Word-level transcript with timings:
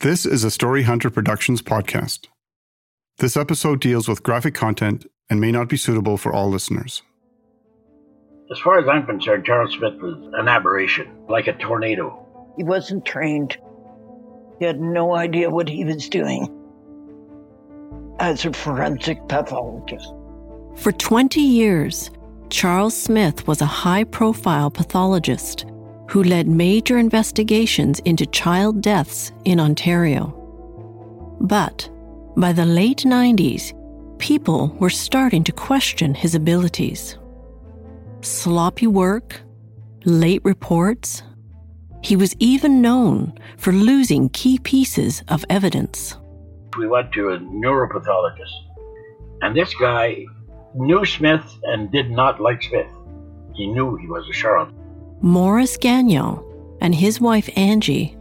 This 0.00 0.26
is 0.26 0.44
a 0.44 0.50
Story 0.50 0.82
Hunter 0.82 1.08
Productions 1.08 1.62
podcast. 1.62 2.26
This 3.16 3.34
episode 3.34 3.80
deals 3.80 4.06
with 4.06 4.22
graphic 4.22 4.52
content 4.52 5.06
and 5.30 5.40
may 5.40 5.50
not 5.50 5.70
be 5.70 5.78
suitable 5.78 6.18
for 6.18 6.34
all 6.34 6.50
listeners. 6.50 7.02
As 8.52 8.58
far 8.58 8.78
as 8.78 8.86
I'm 8.86 9.06
concerned, 9.06 9.46
Charles 9.46 9.72
Smith 9.72 9.94
was 10.02 10.34
an 10.34 10.48
aberration, 10.48 11.08
like 11.30 11.46
a 11.46 11.54
tornado. 11.54 12.26
He 12.58 12.62
wasn't 12.62 13.06
trained. 13.06 13.56
He 14.58 14.66
had 14.66 14.82
no 14.82 15.16
idea 15.16 15.48
what 15.48 15.66
he 15.66 15.82
was 15.86 16.10
doing 16.10 16.46
as 18.20 18.44
a 18.44 18.52
forensic 18.52 19.26
pathologist. 19.28 20.12
For 20.76 20.92
20 20.92 21.40
years, 21.40 22.10
Charles 22.50 22.94
Smith 22.94 23.48
was 23.48 23.62
a 23.62 23.66
high 23.66 24.04
profile 24.04 24.70
pathologist 24.70 25.64
who 26.08 26.22
led 26.22 26.46
major 26.46 26.98
investigations 26.98 27.98
into 28.00 28.26
child 28.26 28.80
deaths 28.80 29.32
in 29.44 29.60
Ontario. 29.60 30.32
But 31.40 31.88
by 32.36 32.52
the 32.52 32.66
late 32.66 32.98
90s, 32.98 33.72
people 34.18 34.68
were 34.80 34.90
starting 34.90 35.44
to 35.44 35.52
question 35.52 36.14
his 36.14 36.34
abilities. 36.34 37.18
Sloppy 38.20 38.86
work, 38.86 39.40
late 40.04 40.42
reports. 40.44 41.22
He 42.02 42.16
was 42.16 42.36
even 42.38 42.80
known 42.80 43.32
for 43.58 43.72
losing 43.72 44.28
key 44.30 44.58
pieces 44.58 45.22
of 45.28 45.44
evidence. 45.50 46.16
We 46.78 46.86
went 46.86 47.12
to 47.12 47.30
a 47.30 47.38
neuropathologist, 47.38 48.52
and 49.42 49.56
this 49.56 49.74
guy 49.74 50.24
knew 50.74 51.04
Smith 51.04 51.44
and 51.64 51.90
did 51.90 52.10
not 52.10 52.40
like 52.40 52.62
Smith. 52.62 52.90
He 53.54 53.66
knew 53.66 53.96
he 53.96 54.06
was 54.08 54.28
a 54.28 54.32
charlatan. 54.32 54.85
Maurice 55.20 55.76
Gagnon 55.76 56.38
and 56.80 56.94
his 56.94 57.20
wife 57.20 57.48
Angie 57.56 58.16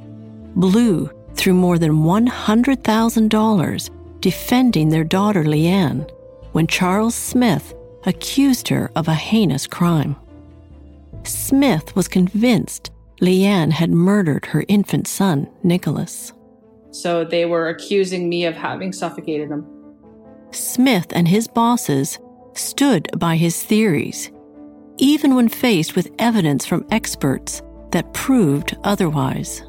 blew 0.55 1.09
through 1.33 1.53
more 1.53 1.77
than 1.77 1.91
$100,000 1.91 3.89
defending 4.21 4.89
their 4.89 5.03
daughter 5.03 5.43
Leanne 5.43 6.09
when 6.53 6.67
Charles 6.67 7.15
Smith 7.15 7.73
accused 8.05 8.69
her 8.69 8.89
of 8.95 9.07
a 9.07 9.13
heinous 9.13 9.67
crime. 9.67 10.15
Smith 11.23 11.95
was 11.95 12.07
convinced 12.07 12.91
Leanne 13.21 13.71
had 13.71 13.91
murdered 13.91 14.45
her 14.47 14.63
infant 14.67 15.07
son, 15.07 15.49
Nicholas. 15.63 16.33
So 16.91 17.23
they 17.25 17.45
were 17.45 17.69
accusing 17.69 18.29
me 18.29 18.45
of 18.45 18.55
having 18.55 18.93
suffocated 18.93 19.49
him. 19.49 19.65
Smith 20.51 21.07
and 21.11 21.27
his 21.27 21.47
bosses 21.47 22.19
stood 22.53 23.09
by 23.17 23.35
his 23.35 23.61
theories 23.61 24.31
even 24.97 25.35
when 25.35 25.49
faced 25.49 25.95
with 25.95 26.11
evidence 26.19 26.65
from 26.65 26.85
experts 26.91 27.61
that 27.91 28.13
proved 28.13 28.75
otherwise. 28.83 29.61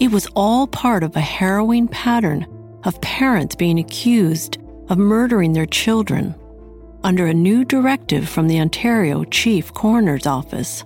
It 0.00 0.10
was 0.10 0.26
all 0.34 0.66
part 0.66 1.02
of 1.02 1.14
a 1.14 1.20
harrowing 1.20 1.88
pattern 1.88 2.46
of 2.84 3.00
parents 3.00 3.54
being 3.54 3.78
accused 3.78 4.58
of 4.88 4.98
murdering 4.98 5.52
their 5.52 5.66
children 5.66 6.34
under 7.02 7.26
a 7.26 7.34
new 7.34 7.64
directive 7.64 8.28
from 8.28 8.48
the 8.48 8.60
Ontario 8.60 9.24
Chief 9.24 9.72
Coroner's 9.72 10.26
Office. 10.26 10.84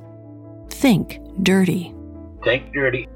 Think 0.68 1.18
dirty. 1.42 1.94
Think 2.44 2.72
dirty. 2.72 3.08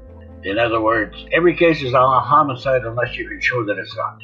In 0.43 0.59
other 0.59 0.81
words, 0.81 1.15
every 1.31 1.55
case 1.55 1.81
is 1.81 1.93
a 1.93 2.19
homicide 2.19 2.83
unless 2.83 3.15
you 3.15 3.27
can 3.27 3.39
show 3.39 3.63
that 3.65 3.77
it's 3.77 3.95
not. 3.95 4.19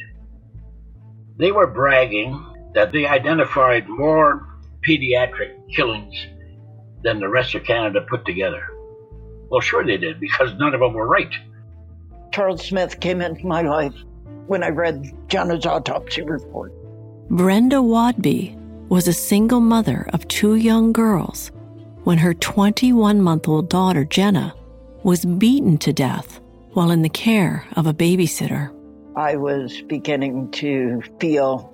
They 1.38 1.51
were 1.51 1.67
bragging 1.67 2.45
that 2.73 2.91
they 2.91 3.06
identified 3.06 3.88
more 3.88 4.49
pediatric 4.88 5.53
killings 5.75 6.16
than 7.03 7.19
the 7.19 7.29
rest 7.29 7.56
of 7.56 7.63
Canada 7.63 8.06
put 8.09 8.25
together. 8.25 8.63
Well, 9.50 9.62
sure 9.62 9.85
they 9.85 9.97
did, 9.97 10.19
because 10.19 10.53
none 10.56 10.73
of 10.73 10.79
them 10.79 10.94
were 10.94 11.07
right. 11.07 11.34
Charles 12.31 12.66
Smith 12.66 13.00
came 13.00 13.22
into 13.22 13.47
my 13.47 13.62
life 13.62 13.95
when 14.47 14.63
I 14.63 14.69
read 14.69 15.13
Jenna's 15.28 15.66
autopsy 15.66 16.22
report. 16.22 16.73
Brenda 17.29 17.78
Waudby 17.78 18.56
was 18.89 19.07
a 19.07 19.13
single 19.13 19.59
mother 19.59 20.07
of 20.13 20.28
two 20.28 20.56
young 20.56 20.91
girls 20.91 21.51
when 22.03 22.18
her 22.18 22.34
21 22.34 23.22
month 23.22 23.47
old 23.47 23.69
daughter, 23.69 24.03
Jenna, 24.06 24.56
was 25.03 25.25
beaten 25.25 25.78
to 25.79 25.94
death 25.94 26.39
while 26.73 26.91
in 26.91 27.01
the 27.01 27.09
care 27.09 27.66
of 27.75 27.88
a 27.88 27.94
babysitter. 27.94 28.73
I 29.16 29.35
was 29.35 29.81
beginning 29.84 30.51
to 30.51 31.01
feel 31.19 31.73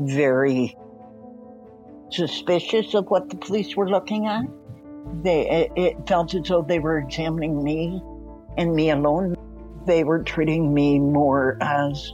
very 0.00 0.76
suspicious 2.14 2.94
of 2.94 3.06
what 3.10 3.30
the 3.30 3.36
police 3.36 3.76
were 3.76 3.88
looking 3.88 4.26
at. 4.26 4.44
They, 5.22 5.68
it, 5.76 5.96
felt 6.06 6.34
as 6.34 6.48
though 6.48 6.62
they 6.62 6.78
were 6.78 6.98
examining 6.98 7.62
me 7.62 8.02
and 8.56 8.74
me 8.74 8.90
alone. 8.90 9.36
They 9.86 10.04
were 10.04 10.22
treating 10.22 10.72
me 10.72 10.98
more 10.98 11.58
as 11.60 12.12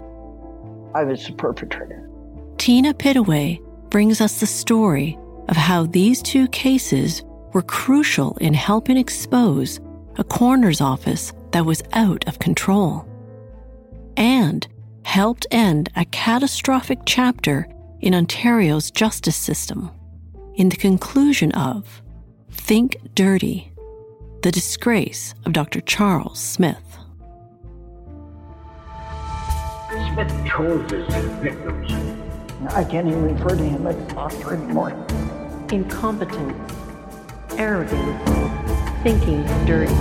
I 0.95 1.05
was 1.05 1.27
the 1.27 1.33
perpetrator. 1.33 2.09
Tina 2.57 2.95
Pittaway 2.95 3.61
brings 3.91 4.21
us 4.21 4.41
the 4.41 4.47
story 4.47 5.19
of 5.49 5.57
how 5.57 5.87
these 5.87 6.23
two 6.23 6.49
cases 6.49 7.23
were 7.53 7.63
crucial 7.63 8.37
in 8.41 8.55
helping 8.55 8.97
expose 8.97 9.81
a 10.17 10.25
coroner's 10.25 10.81
office 10.81 11.33
that 11.53 11.65
was 11.65 11.83
out 11.93 12.27
of 12.27 12.39
control 12.39 13.07
and 14.17 14.67
helped 15.05 15.47
end 15.51 15.89
a 15.97 16.05
catastrophic 16.07 16.99
chapter 17.07 17.67
in 18.01 18.15
Ontario's 18.15 18.91
justice 18.91 19.37
system 19.37 19.91
in 20.55 20.69
the 20.69 20.77
conclusion 20.77 21.53
of 21.53 22.03
Think 22.51 22.97
Dirty 23.15 23.73
The 24.43 24.53
Disgrace 24.53 25.35
of 25.45 25.53
Dr. 25.53 25.81
Charles 25.81 26.39
Smith. 26.39 26.99
Smith 29.89 30.47
chose 30.47 30.91
his 30.91 31.07
victims. 31.37 31.93
I 32.75 32.85
can't 32.85 33.07
even 33.09 33.35
refer 33.35 33.57
to 33.57 33.63
him 33.63 33.87
as 33.87 33.97
a 33.97 34.15
doctor 34.15 34.55
anymore. 34.55 34.91
Incompetent, 35.71 36.57
arrogant, 37.57 38.19
thinking 39.03 39.43
dirty. 39.65 39.95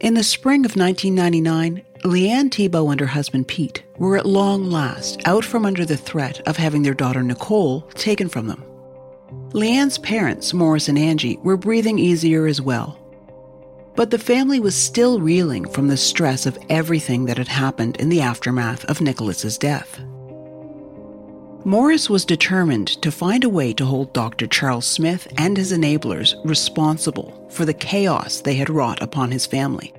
In 0.00 0.14
the 0.14 0.24
spring 0.24 0.64
of 0.64 0.76
1999, 0.76 1.82
Leanne 2.04 2.50
Thibeault 2.50 2.90
and 2.90 3.00
her 3.00 3.06
husband 3.06 3.46
Pete 3.46 3.82
were 3.98 4.16
at 4.16 4.24
long 4.24 4.70
last 4.70 5.20
out 5.26 5.44
from 5.44 5.66
under 5.66 5.84
the 5.84 5.98
threat 5.98 6.40
of 6.48 6.56
having 6.56 6.82
their 6.82 6.94
daughter 6.94 7.22
Nicole 7.22 7.82
taken 7.94 8.28
from 8.28 8.46
them. 8.46 8.64
Leanne's 9.52 9.98
parents, 9.98 10.54
Morris 10.54 10.88
and 10.88 10.98
Angie, 10.98 11.38
were 11.42 11.58
breathing 11.58 11.98
easier 11.98 12.46
as 12.46 12.60
well. 12.60 12.96
But 13.96 14.10
the 14.10 14.18
family 14.18 14.60
was 14.60 14.74
still 14.74 15.20
reeling 15.20 15.68
from 15.68 15.88
the 15.88 15.96
stress 15.98 16.46
of 16.46 16.58
everything 16.70 17.26
that 17.26 17.36
had 17.36 17.48
happened 17.48 17.96
in 17.98 18.08
the 18.08 18.22
aftermath 18.22 18.84
of 18.86 19.02
Nicholas's 19.02 19.58
death. 19.58 20.00
Morris 21.66 22.08
was 22.08 22.24
determined 22.24 22.88
to 23.02 23.12
find 23.12 23.44
a 23.44 23.50
way 23.50 23.74
to 23.74 23.84
hold 23.84 24.14
Dr. 24.14 24.46
Charles 24.46 24.86
Smith 24.86 25.28
and 25.36 25.58
his 25.58 25.70
enablers 25.70 26.34
responsible 26.46 27.46
for 27.50 27.66
the 27.66 27.74
chaos 27.74 28.40
they 28.40 28.54
had 28.54 28.70
wrought 28.70 29.02
upon 29.02 29.30
his 29.30 29.44
family. 29.44 29.92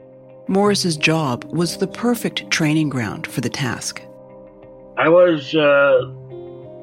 Morris's 0.47 0.97
job 0.97 1.43
was 1.45 1.77
the 1.77 1.87
perfect 1.87 2.49
training 2.49 2.89
ground 2.89 3.27
for 3.27 3.41
the 3.41 3.49
task. 3.49 4.01
I 4.97 5.07
was 5.07 5.55
uh, 5.55 6.11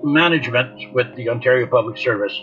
management 0.03 0.93
with 0.95 1.15
the 1.17 1.29
Ontario 1.29 1.67
Public 1.67 1.99
Service, 1.99 2.39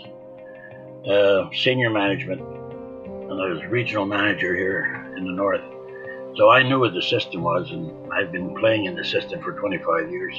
uh, 1.06 1.48
senior 1.52 1.90
management, 1.90 2.40
and 2.40 3.42
I 3.42 3.48
was 3.48 3.64
regional 3.66 4.06
manager 4.06 4.54
here 4.54 5.12
in 5.16 5.24
the 5.24 5.32
north. 5.32 5.62
So 6.36 6.50
I 6.50 6.62
knew 6.62 6.80
what 6.80 6.92
the 6.92 7.02
system 7.02 7.42
was, 7.42 7.70
and 7.70 8.12
I've 8.12 8.30
been 8.30 8.54
playing 8.56 8.84
in 8.84 8.94
the 8.94 9.04
system 9.04 9.42
for 9.42 9.52
25 9.52 10.10
years. 10.10 10.34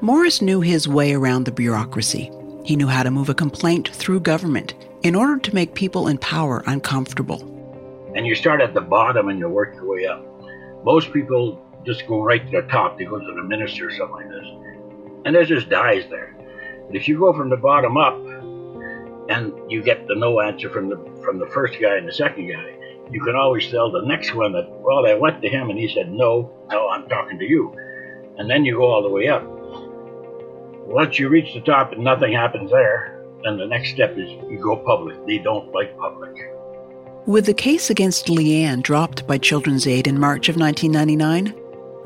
Morris 0.00 0.42
knew 0.42 0.60
his 0.60 0.88
way 0.88 1.14
around 1.14 1.44
the 1.44 1.52
bureaucracy. 1.52 2.30
He 2.64 2.76
knew 2.76 2.88
how 2.88 3.02
to 3.02 3.10
move 3.10 3.28
a 3.28 3.34
complaint 3.34 3.88
through 3.88 4.20
government 4.20 4.74
in 5.02 5.14
order 5.14 5.38
to 5.38 5.54
make 5.54 5.74
people 5.74 6.08
in 6.08 6.18
power 6.18 6.62
uncomfortable. 6.66 7.57
And 8.14 8.26
you 8.26 8.34
start 8.34 8.60
at 8.60 8.74
the 8.74 8.80
bottom 8.80 9.28
and 9.28 9.38
you 9.38 9.48
work 9.48 9.74
your 9.74 9.86
way 9.86 10.06
up. 10.06 10.24
Most 10.84 11.12
people 11.12 11.64
just 11.84 12.06
go 12.06 12.22
right 12.22 12.44
to 12.44 12.62
the 12.62 12.66
top. 12.68 12.98
They 12.98 13.04
go 13.04 13.18
to 13.18 13.34
the 13.34 13.42
minister 13.42 13.88
or 13.88 13.90
something 13.90 14.16
like 14.16 14.28
this. 14.28 14.46
And 15.24 15.34
there's 15.34 15.48
just 15.48 15.68
dies 15.68 16.04
there. 16.10 16.34
But 16.86 16.96
if 16.96 17.08
you 17.08 17.18
go 17.18 17.32
from 17.32 17.50
the 17.50 17.56
bottom 17.56 17.96
up 17.96 18.16
and 19.28 19.52
you 19.70 19.82
get 19.82 20.06
the 20.06 20.14
no 20.14 20.40
answer 20.40 20.70
from 20.70 20.88
the 20.88 20.96
from 21.22 21.38
the 21.38 21.46
first 21.48 21.78
guy 21.80 21.96
and 21.96 22.08
the 22.08 22.12
second 22.12 22.50
guy, 22.50 22.74
you 23.10 23.22
can 23.22 23.36
always 23.36 23.70
tell 23.70 23.90
the 23.90 24.02
next 24.02 24.34
one 24.34 24.52
that, 24.52 24.68
well, 24.70 25.06
I 25.06 25.14
went 25.14 25.42
to 25.42 25.48
him 25.48 25.70
and 25.70 25.78
he 25.78 25.88
said, 25.88 26.12
no, 26.12 26.50
no, 26.70 26.88
I'm 26.88 27.08
talking 27.08 27.38
to 27.38 27.44
you. 27.44 27.74
And 28.38 28.48
then 28.48 28.64
you 28.64 28.76
go 28.76 28.86
all 28.86 29.02
the 29.02 29.08
way 29.08 29.28
up. 29.28 29.42
Once 30.86 31.18
you 31.18 31.28
reach 31.28 31.52
the 31.54 31.60
top 31.60 31.92
and 31.92 32.02
nothing 32.02 32.32
happens 32.32 32.70
there, 32.70 33.22
then 33.44 33.58
the 33.58 33.66
next 33.66 33.90
step 33.90 34.16
is 34.16 34.30
you 34.50 34.58
go 34.62 34.76
public. 34.76 35.16
They 35.26 35.38
don't 35.38 35.72
like 35.72 35.96
public. 35.98 36.34
With 37.28 37.44
the 37.44 37.52
case 37.52 37.90
against 37.90 38.28
Leanne 38.28 38.82
dropped 38.82 39.26
by 39.26 39.36
Children's 39.36 39.86
Aid 39.86 40.06
in 40.06 40.18
March 40.18 40.48
of 40.48 40.56
1999, 40.56 41.52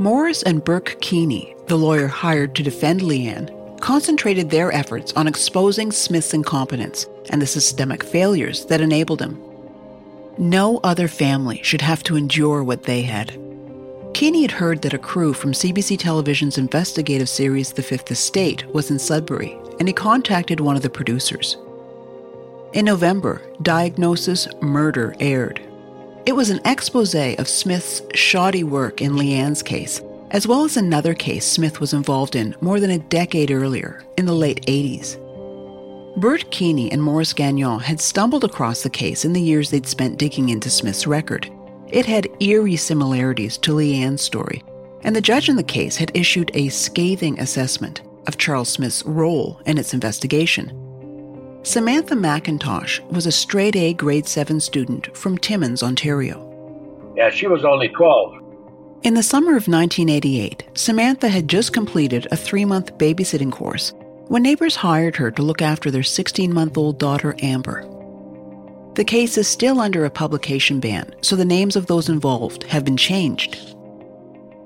Morris 0.00 0.42
and 0.42 0.64
Bert 0.64 1.00
Keeney, 1.00 1.54
the 1.68 1.78
lawyer 1.78 2.08
hired 2.08 2.56
to 2.56 2.64
defend 2.64 3.02
Leanne, 3.02 3.80
concentrated 3.80 4.50
their 4.50 4.72
efforts 4.72 5.12
on 5.12 5.28
exposing 5.28 5.92
Smith's 5.92 6.34
incompetence 6.34 7.06
and 7.30 7.40
the 7.40 7.46
systemic 7.46 8.02
failures 8.02 8.66
that 8.66 8.80
enabled 8.80 9.22
him. 9.22 9.40
No 10.38 10.80
other 10.82 11.06
family 11.06 11.62
should 11.62 11.82
have 11.82 12.02
to 12.02 12.16
endure 12.16 12.64
what 12.64 12.82
they 12.82 13.02
had. 13.02 13.28
Keeney 14.14 14.42
had 14.42 14.50
heard 14.50 14.82
that 14.82 14.92
a 14.92 14.98
crew 14.98 15.32
from 15.32 15.52
CBC 15.52 16.00
Television's 16.00 16.58
investigative 16.58 17.28
series 17.28 17.72
The 17.72 17.84
Fifth 17.84 18.10
Estate 18.10 18.66
was 18.74 18.90
in 18.90 18.98
Sudbury, 18.98 19.56
and 19.78 19.86
he 19.86 19.94
contacted 19.94 20.58
one 20.58 20.74
of 20.74 20.82
the 20.82 20.90
producers. 20.90 21.56
In 22.72 22.86
November, 22.86 23.42
Diagnosis 23.60 24.48
Murder 24.62 25.14
aired. 25.20 25.60
It 26.24 26.32
was 26.32 26.48
an 26.48 26.60
expose 26.64 27.14
of 27.14 27.46
Smith's 27.46 28.00
shoddy 28.14 28.64
work 28.64 29.02
in 29.02 29.18
Leanne's 29.18 29.62
case, 29.62 30.00
as 30.30 30.46
well 30.46 30.64
as 30.64 30.78
another 30.78 31.12
case 31.12 31.44
Smith 31.44 31.80
was 31.80 31.92
involved 31.92 32.34
in 32.34 32.56
more 32.62 32.80
than 32.80 32.90
a 32.90 32.98
decade 32.98 33.50
earlier, 33.50 34.02
in 34.16 34.24
the 34.24 34.32
late 34.32 34.64
80s. 34.64 35.18
Bert 36.18 36.50
Keeney 36.50 36.90
and 36.90 37.02
Maurice 37.02 37.34
Gagnon 37.34 37.78
had 37.78 38.00
stumbled 38.00 38.42
across 38.42 38.82
the 38.82 38.88
case 38.88 39.26
in 39.26 39.34
the 39.34 39.42
years 39.42 39.70
they'd 39.70 39.86
spent 39.86 40.18
digging 40.18 40.48
into 40.48 40.70
Smith's 40.70 41.06
record. 41.06 41.50
It 41.88 42.06
had 42.06 42.28
eerie 42.40 42.76
similarities 42.76 43.58
to 43.58 43.74
Leanne's 43.74 44.22
story, 44.22 44.64
and 45.02 45.14
the 45.14 45.20
judge 45.20 45.50
in 45.50 45.56
the 45.56 45.62
case 45.62 45.96
had 45.96 46.10
issued 46.14 46.50
a 46.54 46.70
scathing 46.70 47.38
assessment 47.38 48.00
of 48.26 48.38
Charles 48.38 48.70
Smith's 48.70 49.04
role 49.04 49.60
in 49.66 49.76
its 49.76 49.92
investigation. 49.92 50.81
Samantha 51.64 52.16
McIntosh 52.16 53.00
was 53.12 53.24
a 53.24 53.30
straight 53.32 53.76
A 53.76 53.94
grade 53.94 54.26
7 54.26 54.58
student 54.58 55.16
from 55.16 55.38
Timmins, 55.38 55.84
Ontario. 55.84 56.48
Yeah, 57.16 57.30
she 57.30 57.46
was 57.46 57.64
only 57.64 57.88
12. 57.88 58.34
In 59.04 59.14
the 59.14 59.22
summer 59.22 59.50
of 59.50 59.68
1988, 59.68 60.64
Samantha 60.74 61.28
had 61.28 61.46
just 61.46 61.72
completed 61.72 62.26
a 62.32 62.36
three 62.36 62.64
month 62.64 62.98
babysitting 62.98 63.52
course 63.52 63.92
when 64.26 64.42
neighbors 64.42 64.74
hired 64.74 65.14
her 65.14 65.30
to 65.30 65.42
look 65.42 65.62
after 65.62 65.88
their 65.88 66.02
16 66.02 66.52
month 66.52 66.76
old 66.76 66.98
daughter, 66.98 67.36
Amber. 67.42 67.88
The 68.94 69.04
case 69.04 69.38
is 69.38 69.46
still 69.46 69.80
under 69.80 70.04
a 70.04 70.10
publication 70.10 70.80
ban, 70.80 71.14
so 71.20 71.36
the 71.36 71.44
names 71.44 71.76
of 71.76 71.86
those 71.86 72.08
involved 72.08 72.64
have 72.64 72.84
been 72.84 72.96
changed. 72.96 73.76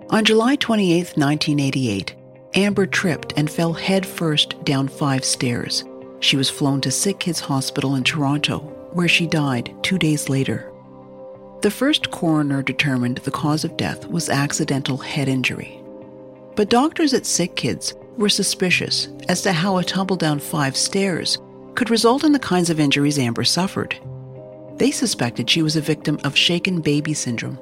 On 0.08 0.24
July 0.24 0.56
28, 0.56 1.16
1988, 1.16 2.14
Amber 2.54 2.86
tripped 2.86 3.34
and 3.36 3.50
fell 3.50 3.74
headfirst 3.74 4.64
down 4.64 4.88
five 4.88 5.26
stairs. 5.26 5.84
She 6.20 6.36
was 6.36 6.50
flown 6.50 6.80
to 6.80 6.90
Sick 6.90 7.20
Kids 7.20 7.40
Hospital 7.40 7.94
in 7.94 8.04
Toronto, 8.04 8.58
where 8.92 9.08
she 9.08 9.26
died 9.26 9.74
two 9.82 9.98
days 9.98 10.28
later. 10.28 10.72
The 11.62 11.70
first 11.70 12.10
coroner 12.10 12.62
determined 12.62 13.18
the 13.18 13.30
cause 13.30 13.64
of 13.64 13.76
death 13.76 14.08
was 14.08 14.28
accidental 14.28 14.96
head 14.96 15.28
injury. 15.28 15.80
But 16.54 16.70
doctors 16.70 17.12
at 17.12 17.26
Sick 17.26 17.56
Kids 17.56 17.94
were 18.16 18.28
suspicious 18.28 19.08
as 19.28 19.42
to 19.42 19.52
how 19.52 19.76
a 19.76 19.84
tumble 19.84 20.16
down 20.16 20.38
five 20.38 20.76
stairs 20.76 21.38
could 21.74 21.90
result 21.90 22.24
in 22.24 22.32
the 22.32 22.38
kinds 22.38 22.70
of 22.70 22.80
injuries 22.80 23.18
Amber 23.18 23.44
suffered. 23.44 23.96
They 24.76 24.90
suspected 24.90 25.48
she 25.48 25.62
was 25.62 25.76
a 25.76 25.80
victim 25.80 26.18
of 26.24 26.36
shaken 26.36 26.80
baby 26.80 27.14
syndrome. 27.14 27.58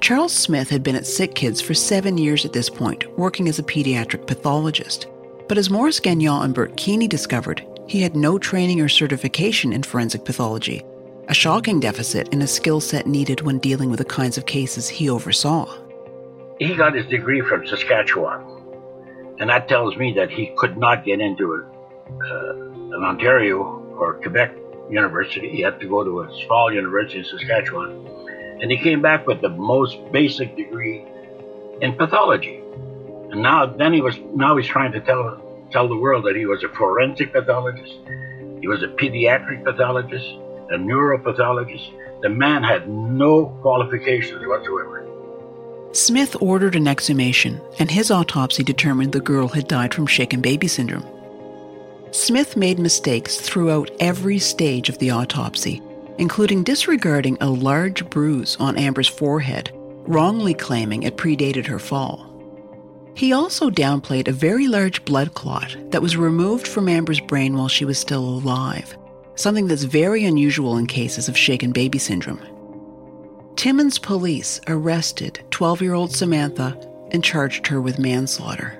Charles 0.00 0.32
Smith 0.32 0.68
had 0.68 0.82
been 0.82 0.96
at 0.96 1.06
Sick 1.06 1.34
Kids 1.34 1.60
for 1.60 1.74
seven 1.74 2.18
years 2.18 2.44
at 2.44 2.52
this 2.52 2.68
point, 2.68 3.06
working 3.18 3.48
as 3.48 3.58
a 3.58 3.62
pediatric 3.62 4.26
pathologist. 4.26 5.06
But 5.46 5.58
as 5.58 5.68
Maurice 5.68 6.00
Gagnon 6.00 6.42
and 6.42 6.54
Bert 6.54 6.76
Keeney 6.76 7.06
discovered, 7.06 7.66
he 7.86 8.00
had 8.00 8.16
no 8.16 8.38
training 8.38 8.80
or 8.80 8.88
certification 8.88 9.72
in 9.72 9.82
forensic 9.82 10.24
pathology, 10.24 10.82
a 11.28 11.34
shocking 11.34 11.80
deficit 11.80 12.28
in 12.28 12.40
a 12.40 12.46
skill 12.46 12.80
set 12.80 13.06
needed 13.06 13.42
when 13.42 13.58
dealing 13.58 13.90
with 13.90 13.98
the 13.98 14.06
kinds 14.06 14.38
of 14.38 14.46
cases 14.46 14.88
he 14.88 15.10
oversaw. 15.10 15.66
He 16.58 16.74
got 16.74 16.94
his 16.94 17.06
degree 17.06 17.42
from 17.42 17.66
Saskatchewan, 17.66 18.42
and 19.38 19.50
that 19.50 19.68
tells 19.68 19.96
me 19.96 20.14
that 20.14 20.30
he 20.30 20.54
could 20.56 20.78
not 20.78 21.04
get 21.04 21.20
into 21.20 21.52
a, 21.52 21.60
uh, 21.60 22.52
an 22.96 23.04
Ontario 23.04 23.58
or 23.98 24.14
Quebec 24.14 24.56
university. 24.88 25.50
He 25.50 25.60
had 25.60 25.78
to 25.80 25.88
go 25.88 26.04
to 26.04 26.22
a 26.22 26.44
small 26.46 26.72
university 26.72 27.18
in 27.18 27.24
Saskatchewan, 27.26 28.06
and 28.62 28.70
he 28.70 28.78
came 28.78 29.02
back 29.02 29.26
with 29.26 29.42
the 29.42 29.50
most 29.50 29.98
basic 30.10 30.56
degree 30.56 31.04
in 31.82 31.94
pathology. 31.96 32.63
And 33.34 33.42
now, 33.42 33.66
then 33.66 33.92
he 33.92 34.00
was 34.00 34.16
now 34.36 34.56
he's 34.56 34.68
trying 34.68 34.92
to 34.92 35.00
tell 35.00 35.42
tell 35.72 35.88
the 35.88 35.96
world 35.96 36.24
that 36.24 36.36
he 36.36 36.46
was 36.46 36.62
a 36.62 36.68
forensic 36.68 37.32
pathologist, 37.32 37.92
he 38.60 38.68
was 38.68 38.84
a 38.84 38.86
pediatric 38.86 39.64
pathologist, 39.64 40.24
a 40.70 40.78
neuropathologist. 40.78 42.20
The 42.22 42.28
man 42.28 42.62
had 42.62 42.88
no 42.88 43.46
qualifications 43.60 44.46
whatsoever. 44.46 45.04
Smith 45.90 46.36
ordered 46.40 46.76
an 46.76 46.86
exhumation, 46.86 47.60
and 47.80 47.90
his 47.90 48.12
autopsy 48.12 48.62
determined 48.62 49.10
the 49.10 49.18
girl 49.18 49.48
had 49.48 49.66
died 49.66 49.92
from 49.92 50.06
shaken 50.06 50.40
baby 50.40 50.68
syndrome. 50.68 51.04
Smith 52.12 52.56
made 52.56 52.78
mistakes 52.78 53.38
throughout 53.40 53.90
every 53.98 54.38
stage 54.38 54.88
of 54.88 54.98
the 54.98 55.10
autopsy, 55.10 55.82
including 56.18 56.62
disregarding 56.62 57.36
a 57.40 57.50
large 57.50 58.08
bruise 58.10 58.56
on 58.60 58.78
Amber's 58.78 59.08
forehead, 59.08 59.72
wrongly 60.06 60.54
claiming 60.54 61.02
it 61.02 61.16
predated 61.16 61.66
her 61.66 61.80
fall. 61.80 62.30
He 63.14 63.32
also 63.32 63.70
downplayed 63.70 64.26
a 64.26 64.32
very 64.32 64.66
large 64.66 65.04
blood 65.04 65.34
clot 65.34 65.76
that 65.90 66.02
was 66.02 66.16
removed 66.16 66.66
from 66.66 66.88
Amber's 66.88 67.20
brain 67.20 67.56
while 67.56 67.68
she 67.68 67.84
was 67.84 67.98
still 67.98 68.24
alive, 68.24 68.96
something 69.36 69.68
that's 69.68 69.84
very 69.84 70.24
unusual 70.24 70.76
in 70.76 70.86
cases 70.86 71.28
of 71.28 71.36
shaken 71.36 71.70
baby 71.70 71.98
syndrome. 71.98 72.42
Timmins 73.56 74.00
police 74.00 74.60
arrested 74.66 75.44
12 75.50 75.80
year 75.80 75.94
old 75.94 76.12
Samantha 76.12 76.76
and 77.12 77.22
charged 77.22 77.68
her 77.68 77.80
with 77.80 78.00
manslaughter. 78.00 78.76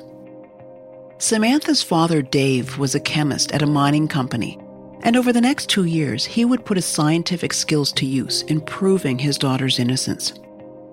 Samantha's 1.18 1.82
father, 1.82 2.20
Dave, 2.20 2.76
was 2.76 2.96
a 2.96 3.00
chemist 3.00 3.52
at 3.52 3.62
a 3.62 3.66
mining 3.66 4.08
company, 4.08 4.58
and 5.02 5.16
over 5.16 5.32
the 5.32 5.40
next 5.40 5.68
two 5.68 5.84
years, 5.84 6.24
he 6.24 6.44
would 6.44 6.64
put 6.64 6.76
his 6.76 6.84
scientific 6.84 7.52
skills 7.52 7.92
to 7.92 8.04
use 8.04 8.42
in 8.42 8.60
proving 8.60 9.18
his 9.18 9.38
daughter's 9.38 9.78
innocence. 9.78 10.32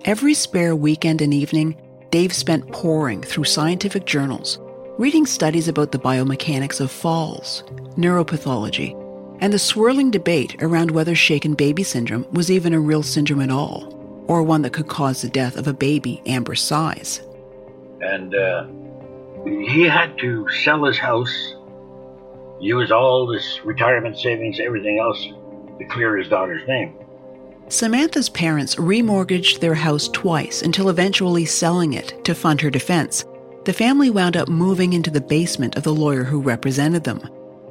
Every 0.04 0.34
spare 0.34 0.76
weekend 0.76 1.20
and 1.20 1.34
evening, 1.34 1.76
Dave 2.12 2.34
spent 2.34 2.70
poring 2.70 3.22
through 3.22 3.44
scientific 3.44 4.04
journals, 4.04 4.58
reading 4.98 5.24
studies 5.24 5.66
about 5.66 5.92
the 5.92 5.98
biomechanics 5.98 6.78
of 6.78 6.90
falls, 6.90 7.64
neuropathology, 7.96 8.92
and 9.40 9.50
the 9.50 9.58
swirling 9.58 10.10
debate 10.10 10.62
around 10.62 10.90
whether 10.90 11.14
shaken 11.14 11.54
baby 11.54 11.82
syndrome 11.82 12.26
was 12.32 12.50
even 12.50 12.74
a 12.74 12.80
real 12.80 13.02
syndrome 13.02 13.40
at 13.40 13.50
all, 13.50 14.24
or 14.28 14.42
one 14.42 14.60
that 14.60 14.74
could 14.74 14.88
cause 14.88 15.22
the 15.22 15.28
death 15.30 15.56
of 15.56 15.66
a 15.66 15.72
baby 15.72 16.20
Amber's 16.26 16.60
size. 16.60 17.22
And 18.02 18.34
uh, 18.34 18.66
he 19.46 19.84
had 19.84 20.18
to 20.18 20.46
sell 20.50 20.84
his 20.84 20.98
house, 20.98 21.54
use 22.60 22.92
all 22.92 23.32
his 23.32 23.58
retirement 23.64 24.18
savings, 24.18 24.60
everything 24.60 24.98
else 24.98 25.28
to 25.78 25.86
clear 25.86 26.18
his 26.18 26.28
daughter's 26.28 26.68
name. 26.68 26.94
Samantha's 27.72 28.28
parents 28.28 28.74
remortgaged 28.74 29.60
their 29.60 29.74
house 29.74 30.08
twice 30.08 30.60
until 30.60 30.90
eventually 30.90 31.46
selling 31.46 31.94
it 31.94 32.22
to 32.22 32.34
fund 32.34 32.60
her 32.60 32.68
defense. 32.68 33.24
The 33.64 33.72
family 33.72 34.10
wound 34.10 34.36
up 34.36 34.50
moving 34.50 34.92
into 34.92 35.10
the 35.10 35.22
basement 35.22 35.76
of 35.76 35.82
the 35.82 35.94
lawyer 35.94 36.22
who 36.22 36.42
represented 36.42 37.04
them. 37.04 37.26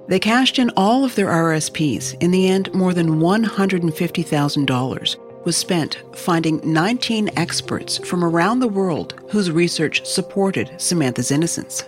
They 0.07 0.19
cashed 0.19 0.57
in 0.57 0.71
all 0.71 1.05
of 1.05 1.13
their 1.13 1.27
RSPs. 1.27 2.19
In 2.19 2.31
the 2.31 2.49
end, 2.49 2.73
more 2.73 2.95
than 2.95 3.19
$150,000 3.19 5.45
was 5.45 5.55
spent 5.55 6.01
finding 6.13 6.59
19 6.63 7.29
experts 7.37 7.99
from 7.99 8.23
around 8.23 8.59
the 8.59 8.67
world 8.67 9.13
whose 9.29 9.51
research 9.51 10.03
supported 10.03 10.71
Samantha's 10.77 11.29
innocence. 11.29 11.83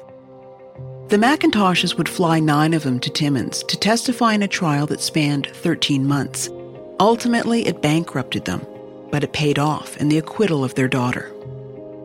The 1.08 1.18
McIntoshes 1.18 1.98
would 1.98 2.08
fly 2.08 2.40
nine 2.40 2.76
of 2.76 2.84
them 2.84 3.00
to 3.00 3.10
Timmins 3.10 3.64
to 3.64 3.76
testify 3.76 4.34
in 4.34 4.44
a 4.44 4.48
trial 4.48 4.86
that 4.86 5.02
spanned 5.02 5.48
13 5.48 6.08
months. 6.08 6.52
Ultimately, 7.00 7.66
it 7.68 7.82
bankrupted 7.82 8.46
them, 8.46 8.66
but 9.12 9.24
it 9.24 9.34
paid 9.34 9.60
off 9.60 9.98
in 9.98 10.10
the 10.10 10.18
acquittal 10.18 10.64
of 10.64 10.76
their 10.76 10.88
daughter. 10.88 11.32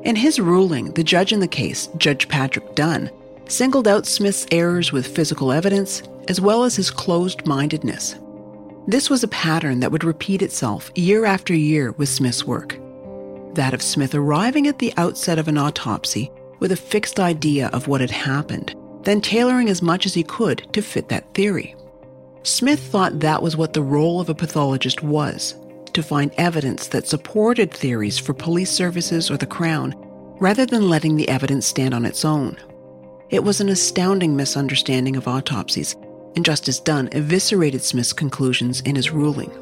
In 0.04 0.16
his 0.16 0.40
ruling, 0.40 0.92
the 0.92 1.04
judge 1.04 1.33
in 1.33 1.40
the 1.40 1.49
case, 1.49 1.88
Judge 1.99 2.28
Patrick 2.28 2.75
Dunn, 2.75 3.11
singled 3.49 3.88
out 3.88 4.07
Smith's 4.07 4.47
errors 4.52 4.92
with 4.92 5.07
physical 5.07 5.52
evidence 5.52 6.02
as 6.28 6.40
well 6.40 6.64
as 6.64 6.76
his 6.76 6.90
closed 6.90 7.47
mindedness. 7.47 8.16
This 8.87 9.11
was 9.11 9.23
a 9.23 9.28
pattern 9.28 9.80
that 9.80 9.92
would 9.92 10.04
repeat 10.04 10.42
itself 10.42 10.90
year 10.95 11.25
after 11.25 11.54
year 11.54 11.92
with 11.92 12.09
Smith's 12.09 12.47
work. 12.47 12.78
That 13.54 13.75
of 13.75 13.83
Smith 13.83 14.14
arriving 14.14 14.66
at 14.66 14.78
the 14.78 14.95
outset 14.97 15.38
of 15.38 15.49
an 15.49 15.59
autopsy 15.59 16.30
with 16.59 16.73
a 16.73 16.76
fixed 16.76 17.18
idea 17.21 17.68
of 17.68 17.88
what 17.88 18.00
had 18.00 18.11
happened, 18.11 18.75
then 19.02 19.21
tailoring 19.21 19.68
as 19.68 19.83
much 19.83 20.07
as 20.07 20.14
he 20.14 20.23
could 20.23 20.66
to 20.73 20.83
fit 20.83 21.09
that 21.09 21.35
theory. 21.35 21.75
Smith 22.48 22.80
thought 22.80 23.20
that 23.20 23.42
was 23.42 23.56
what 23.56 23.74
the 23.74 23.82
role 23.82 24.20
of 24.20 24.30
a 24.30 24.34
pathologist 24.34 25.02
was 25.02 25.54
to 25.92 26.02
find 26.02 26.32
evidence 26.38 26.88
that 26.88 27.06
supported 27.06 27.70
theories 27.72 28.18
for 28.18 28.32
police 28.32 28.70
services 28.70 29.30
or 29.30 29.36
the 29.36 29.46
Crown, 29.46 29.94
rather 30.40 30.64
than 30.64 30.88
letting 30.88 31.16
the 31.16 31.28
evidence 31.28 31.66
stand 31.66 31.92
on 31.92 32.06
its 32.06 32.24
own. 32.24 32.56
It 33.28 33.44
was 33.44 33.60
an 33.60 33.68
astounding 33.68 34.34
misunderstanding 34.34 35.14
of 35.14 35.28
autopsies, 35.28 35.94
and 36.36 36.44
Justice 36.44 36.80
Dunn 36.80 37.10
eviscerated 37.12 37.82
Smith's 37.82 38.14
conclusions 38.14 38.80
in 38.80 38.96
his 38.96 39.10
ruling. 39.10 39.52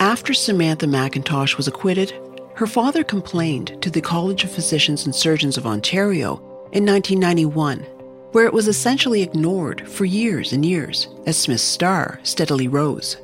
After 0.00 0.34
Samantha 0.34 0.86
McIntosh 0.86 1.56
was 1.56 1.68
acquitted, 1.68 2.12
her 2.56 2.66
father 2.66 3.04
complained 3.04 3.80
to 3.82 3.90
the 3.90 4.00
College 4.00 4.42
of 4.42 4.50
Physicians 4.50 5.06
and 5.06 5.14
Surgeons 5.14 5.56
of 5.56 5.66
Ontario 5.66 6.38
in 6.72 6.84
1991, 6.84 7.86
where 8.32 8.46
it 8.46 8.52
was 8.52 8.68
essentially 8.68 9.22
ignored 9.22 9.88
for 9.88 10.04
years 10.04 10.52
and 10.52 10.64
years 10.64 11.08
as 11.26 11.36
Smith's 11.36 11.62
star 11.62 12.20
steadily 12.22 12.68
rose. 12.68 13.16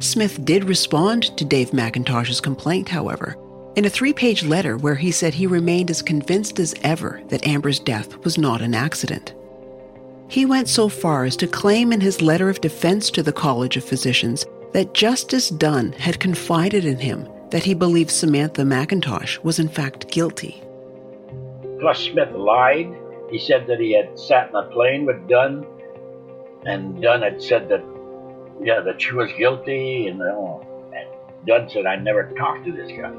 Smith 0.00 0.44
did 0.44 0.64
respond 0.64 1.36
to 1.36 1.44
Dave 1.44 1.70
McIntosh's 1.70 2.40
complaint, 2.40 2.88
however, 2.88 3.36
in 3.76 3.84
a 3.84 3.90
three 3.90 4.12
page 4.12 4.44
letter 4.44 4.76
where 4.76 4.94
he 4.94 5.10
said 5.10 5.34
he 5.34 5.46
remained 5.46 5.90
as 5.90 6.02
convinced 6.02 6.58
as 6.58 6.74
ever 6.82 7.20
that 7.28 7.46
Amber's 7.46 7.80
death 7.80 8.16
was 8.24 8.38
not 8.38 8.60
an 8.60 8.74
accident. 8.74 9.34
He 10.28 10.46
went 10.46 10.68
so 10.68 10.88
far 10.88 11.24
as 11.24 11.36
to 11.36 11.46
claim 11.46 11.92
in 11.92 12.00
his 12.00 12.22
letter 12.22 12.48
of 12.48 12.60
defense 12.60 13.10
to 13.10 13.22
the 13.22 13.32
College 13.32 13.76
of 13.76 13.84
Physicians 13.84 14.46
that 14.72 14.94
Justice 14.94 15.48
Dunn 15.50 15.92
had 15.92 16.18
confided 16.18 16.84
in 16.84 16.98
him 16.98 17.28
that 17.50 17.62
he 17.62 17.74
believed 17.74 18.10
Samantha 18.10 18.62
McIntosh 18.62 19.42
was 19.44 19.58
in 19.58 19.68
fact 19.68 20.10
guilty. 20.10 20.62
Plus, 21.78 22.00
Smith 22.00 22.32
lied. 22.32 22.92
He 23.30 23.38
said 23.38 23.66
that 23.66 23.80
he 23.80 23.92
had 23.92 24.18
sat 24.18 24.50
in 24.50 24.56
a 24.56 24.64
plane 24.64 25.06
with 25.06 25.28
Dunn, 25.28 25.66
and 26.64 27.00
Dunn 27.02 27.22
had 27.22 27.42
said 27.42 27.68
that, 27.68 27.82
yeah, 28.60 28.80
that 28.80 29.00
she 29.00 29.12
was 29.14 29.30
guilty, 29.38 30.06
and, 30.08 30.20
uh, 30.22 30.58
and 30.94 31.08
Dunn 31.46 31.68
said, 31.68 31.86
I 31.86 31.96
never 31.96 32.30
talked 32.36 32.64
to 32.66 32.72
this 32.72 32.90
guy. 32.90 33.10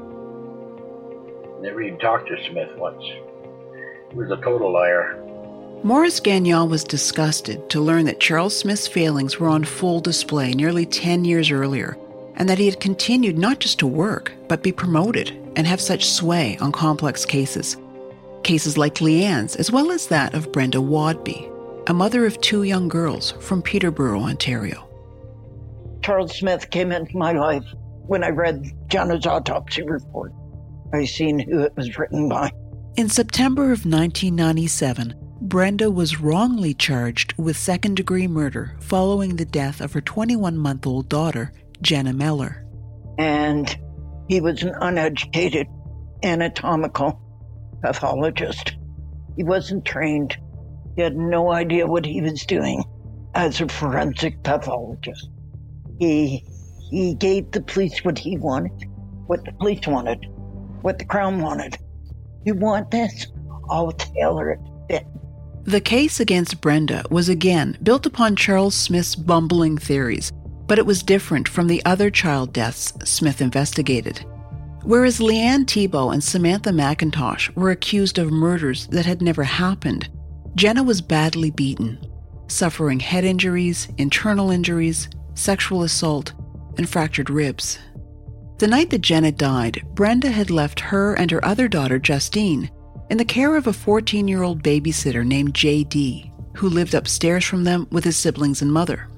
Never 1.60 1.82
even 1.82 1.98
talked 1.98 2.28
to 2.28 2.36
Smith 2.50 2.70
once. 2.76 3.02
He 4.10 4.16
was 4.16 4.30
a 4.30 4.36
total 4.36 4.72
liar. 4.72 5.22
Maurice 5.82 6.20
Gagnon 6.20 6.68
was 6.68 6.84
disgusted 6.84 7.68
to 7.70 7.80
learn 7.80 8.06
that 8.06 8.20
Charles 8.20 8.56
Smith's 8.56 8.88
failings 8.88 9.38
were 9.38 9.48
on 9.48 9.64
full 9.64 10.00
display 10.00 10.52
nearly 10.52 10.86
10 10.86 11.24
years 11.24 11.50
earlier, 11.50 11.96
and 12.34 12.48
that 12.48 12.58
he 12.58 12.66
had 12.66 12.80
continued 12.80 13.38
not 13.38 13.60
just 13.60 13.78
to 13.80 13.86
work, 13.86 14.32
but 14.48 14.62
be 14.62 14.72
promoted 14.72 15.30
and 15.56 15.66
have 15.66 15.80
such 15.80 16.08
sway 16.08 16.56
on 16.60 16.72
complex 16.72 17.24
cases. 17.24 17.76
Cases 18.46 18.78
like 18.78 19.00
Leanne's, 19.00 19.56
as 19.56 19.72
well 19.72 19.90
as 19.90 20.06
that 20.06 20.32
of 20.32 20.52
Brenda 20.52 20.78
Waudby, 20.78 21.50
a 21.88 21.92
mother 21.92 22.24
of 22.26 22.40
two 22.40 22.62
young 22.62 22.86
girls 22.86 23.32
from 23.40 23.60
Peterborough, 23.60 24.20
Ontario. 24.20 24.88
Charles 26.00 26.38
Smith 26.38 26.70
came 26.70 26.92
into 26.92 27.16
my 27.16 27.32
life 27.32 27.64
when 28.06 28.22
I 28.22 28.28
read 28.28 28.70
Jenna's 28.86 29.26
autopsy 29.26 29.82
report. 29.82 30.32
I 30.94 31.06
seen 31.06 31.40
who 31.40 31.62
it 31.62 31.76
was 31.76 31.98
written 31.98 32.28
by. 32.28 32.52
In 32.96 33.08
September 33.08 33.64
of 33.64 33.84
1997, 33.84 35.16
Brenda 35.40 35.90
was 35.90 36.20
wrongly 36.20 36.72
charged 36.72 37.34
with 37.36 37.56
second 37.56 37.96
degree 37.96 38.28
murder 38.28 38.76
following 38.78 39.34
the 39.34 39.44
death 39.44 39.80
of 39.80 39.92
her 39.92 40.00
21 40.00 40.56
month 40.56 40.86
old 40.86 41.08
daughter, 41.08 41.52
Jenna 41.82 42.12
Mellor. 42.12 42.64
And 43.18 43.76
he 44.28 44.40
was 44.40 44.62
an 44.62 44.76
uneducated 44.80 45.66
anatomical 46.22 47.20
pathologist. 47.82 48.76
He 49.36 49.44
wasn't 49.44 49.84
trained. 49.84 50.36
He 50.94 51.02
had 51.02 51.16
no 51.16 51.52
idea 51.52 51.86
what 51.86 52.06
he 52.06 52.20
was 52.20 52.46
doing 52.46 52.84
as 53.34 53.60
a 53.60 53.68
forensic 53.68 54.42
pathologist. 54.42 55.28
He 55.98 56.44
he 56.90 57.14
gave 57.14 57.50
the 57.50 57.60
police 57.60 58.04
what 58.04 58.18
he 58.18 58.36
wanted, 58.36 58.88
what 59.26 59.44
the 59.44 59.52
police 59.52 59.86
wanted 59.86 60.24
what 60.86 61.00
the 61.00 61.04
Crown 61.04 61.42
wanted. 61.42 61.76
You 62.44 62.54
want 62.54 62.92
this? 62.92 63.26
I'll 63.68 63.90
tailor 63.90 64.52
it 64.52 64.60
fit. 64.88 65.04
The 65.64 65.80
case 65.80 66.20
against 66.20 66.60
Brenda 66.60 67.04
was 67.10 67.28
again 67.28 67.76
built 67.82 68.06
upon 68.06 68.36
Charles 68.36 68.76
Smith's 68.76 69.16
bumbling 69.16 69.78
theories, 69.78 70.30
but 70.68 70.78
it 70.78 70.86
was 70.86 71.02
different 71.02 71.48
from 71.48 71.66
the 71.66 71.84
other 71.84 72.08
child 72.08 72.52
deaths 72.52 72.92
Smith 73.02 73.40
investigated. 73.40 74.24
Whereas 74.86 75.18
Leanne 75.18 75.66
Thibeault 75.66 76.10
and 76.10 76.22
Samantha 76.22 76.70
McIntosh 76.70 77.52
were 77.56 77.72
accused 77.72 78.18
of 78.18 78.30
murders 78.30 78.86
that 78.92 79.04
had 79.04 79.20
never 79.20 79.42
happened, 79.42 80.08
Jenna 80.54 80.84
was 80.84 81.00
badly 81.00 81.50
beaten, 81.50 81.98
suffering 82.46 83.00
head 83.00 83.24
injuries, 83.24 83.88
internal 83.98 84.52
injuries, 84.52 85.08
sexual 85.34 85.82
assault, 85.82 86.34
and 86.78 86.88
fractured 86.88 87.30
ribs. 87.30 87.80
The 88.58 88.68
night 88.68 88.90
that 88.90 89.00
Jenna 89.00 89.32
died, 89.32 89.82
Brenda 89.96 90.30
had 90.30 90.50
left 90.50 90.78
her 90.78 91.14
and 91.14 91.32
her 91.32 91.44
other 91.44 91.66
daughter, 91.66 91.98
Justine, 91.98 92.70
in 93.10 93.18
the 93.18 93.24
care 93.24 93.56
of 93.56 93.66
a 93.66 93.72
14 93.72 94.28
year 94.28 94.44
old 94.44 94.62
babysitter 94.62 95.26
named 95.26 95.52
J.D., 95.52 96.30
who 96.54 96.68
lived 96.68 96.94
upstairs 96.94 97.44
from 97.44 97.64
them 97.64 97.88
with 97.90 98.04
his 98.04 98.16
siblings 98.16 98.62
and 98.62 98.72
mother. 98.72 99.08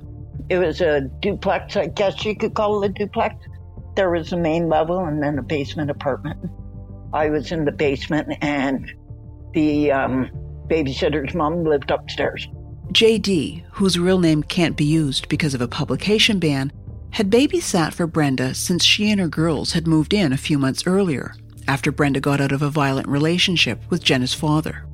It 0.49 0.57
was 0.57 0.81
a 0.81 1.03
duplex, 1.21 1.77
I 1.77 1.89
guess 1.89 2.25
you 2.25 2.35
could 2.35 2.55
call 2.55 2.83
it 2.83 2.93
a 2.93 2.95
duplex. 2.95 3.37
There 3.99 4.11
was 4.11 4.33
a 4.33 4.37
main 4.37 4.69
level 4.69 5.07
and 5.07 5.21
then 5.21 5.41
a 5.41 5.43
basement 5.43 5.91
apartment. 5.91 6.39
I 7.13 7.31
was 7.31 7.51
in 7.51 7.65
the 7.65 7.73
basement, 7.73 8.29
and 8.41 8.89
the 9.55 9.91
um, 9.91 10.31
babysitter's 10.69 11.35
mom 11.35 11.65
lived 11.65 11.91
upstairs. 11.91 12.47
JD, 12.93 13.65
whose 13.73 13.99
real 13.99 14.21
name 14.21 14.45
can't 14.45 14.77
be 14.77 14.85
used 14.85 15.29
because 15.29 15.53
of 15.53 15.61
a 15.61 15.67
publication 15.67 16.39
ban, 16.39 16.71
had 17.11 17.29
babysat 17.29 17.93
for 17.93 18.07
Brenda 18.07 18.55
since 18.55 18.85
she 18.85 19.11
and 19.11 19.21
her 19.21 19.27
girls 19.27 19.73
had 19.73 19.89
moved 19.89 20.15
in 20.15 20.33
a 20.33 20.37
few 20.37 20.61
months 20.61 20.87
earlier, 20.87 21.35
after 21.67 21.91
Brenda 21.91 22.21
got 22.21 22.41
out 22.41 22.53
of 22.53 22.63
a 22.63 22.71
violent 22.71 23.09
relationship 23.09 23.83
with 23.91 24.05
Jenna's 24.05 24.33
father. 24.33 24.87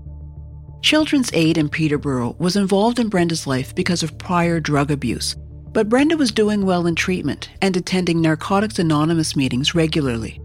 Children's 0.80 1.30
Aid 1.34 1.58
in 1.58 1.68
Peterborough 1.68 2.36
was 2.38 2.56
involved 2.56 2.98
in 2.98 3.10
Brenda's 3.10 3.46
life 3.46 3.74
because 3.74 4.02
of 4.02 4.16
prior 4.16 4.60
drug 4.60 4.90
abuse, 4.90 5.36
but 5.74 5.88
Brenda 5.88 6.16
was 6.16 6.30
doing 6.30 6.64
well 6.64 6.86
in 6.86 6.94
treatment 6.94 7.50
and 7.60 7.76
attending 7.76 8.20
Narcotics 8.20 8.78
Anonymous 8.78 9.34
meetings 9.34 9.74
regularly. 9.74 10.40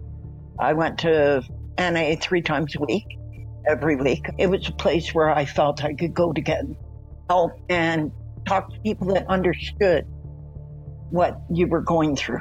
I 0.58 0.72
went 0.72 0.98
to 0.98 1.42
NA 1.78 2.16
three 2.20 2.42
times 2.42 2.74
a 2.74 2.80
week, 2.80 3.06
every 3.64 3.94
week. 3.94 4.26
It 4.38 4.48
was 4.48 4.68
a 4.68 4.72
place 4.72 5.14
where 5.14 5.30
I 5.30 5.44
felt 5.44 5.84
I 5.84 5.94
could 5.94 6.14
go 6.14 6.32
to 6.32 6.40
get 6.40 6.64
help 7.28 7.52
and 7.70 8.10
talk 8.44 8.72
to 8.74 8.80
people 8.80 9.06
that 9.14 9.24
understood 9.28 10.04
what 11.10 11.40
you 11.48 11.68
were 11.68 11.80
going 11.80 12.16
through. 12.16 12.40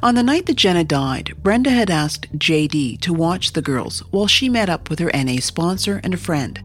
On 0.00 0.14
the 0.14 0.22
night 0.22 0.46
that 0.46 0.56
Jenna 0.56 0.84
died, 0.84 1.34
Brenda 1.42 1.70
had 1.70 1.90
asked 1.90 2.32
JD 2.38 3.00
to 3.00 3.12
watch 3.12 3.52
the 3.52 3.62
girls 3.62 4.00
while 4.12 4.28
she 4.28 4.48
met 4.48 4.70
up 4.70 4.90
with 4.90 5.00
her 5.00 5.10
NA 5.12 5.40
sponsor 5.40 6.00
and 6.04 6.14
a 6.14 6.18
friend. 6.18 6.62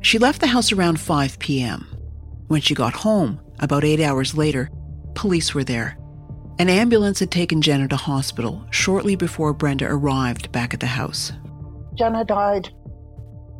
She 0.00 0.18
left 0.18 0.40
the 0.40 0.46
house 0.46 0.72
around 0.72 0.98
5 0.98 1.38
p.m. 1.38 1.86
When 2.46 2.62
she 2.62 2.74
got 2.74 2.94
home, 2.94 3.40
about 3.58 3.84
eight 3.84 4.00
hours 4.00 4.34
later, 4.36 4.70
police 5.18 5.52
were 5.52 5.64
there. 5.64 5.98
An 6.60 6.68
ambulance 6.68 7.18
had 7.18 7.32
taken 7.32 7.60
Jenna 7.60 7.88
to 7.88 7.96
hospital 7.96 8.64
shortly 8.70 9.16
before 9.16 9.52
Brenda 9.52 9.86
arrived 9.86 10.52
back 10.52 10.72
at 10.72 10.78
the 10.78 10.86
house. 10.86 11.32
Jenna 11.94 12.24
died 12.24 12.68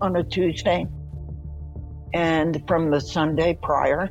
on 0.00 0.14
a 0.14 0.22
Tuesday, 0.22 0.86
and 2.14 2.62
from 2.68 2.92
the 2.92 3.00
Sunday 3.00 3.58
prior, 3.60 4.08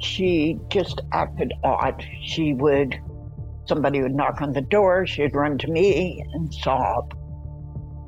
she 0.00 0.58
just 0.70 1.02
acted 1.12 1.52
odd. 1.62 2.02
She 2.22 2.54
would, 2.54 2.98
somebody 3.68 4.00
would 4.00 4.14
knock 4.14 4.40
on 4.40 4.54
the 4.54 4.62
door, 4.62 5.06
she'd 5.06 5.34
run 5.34 5.58
to 5.58 5.68
me 5.68 6.24
and 6.32 6.52
sob. 6.52 7.14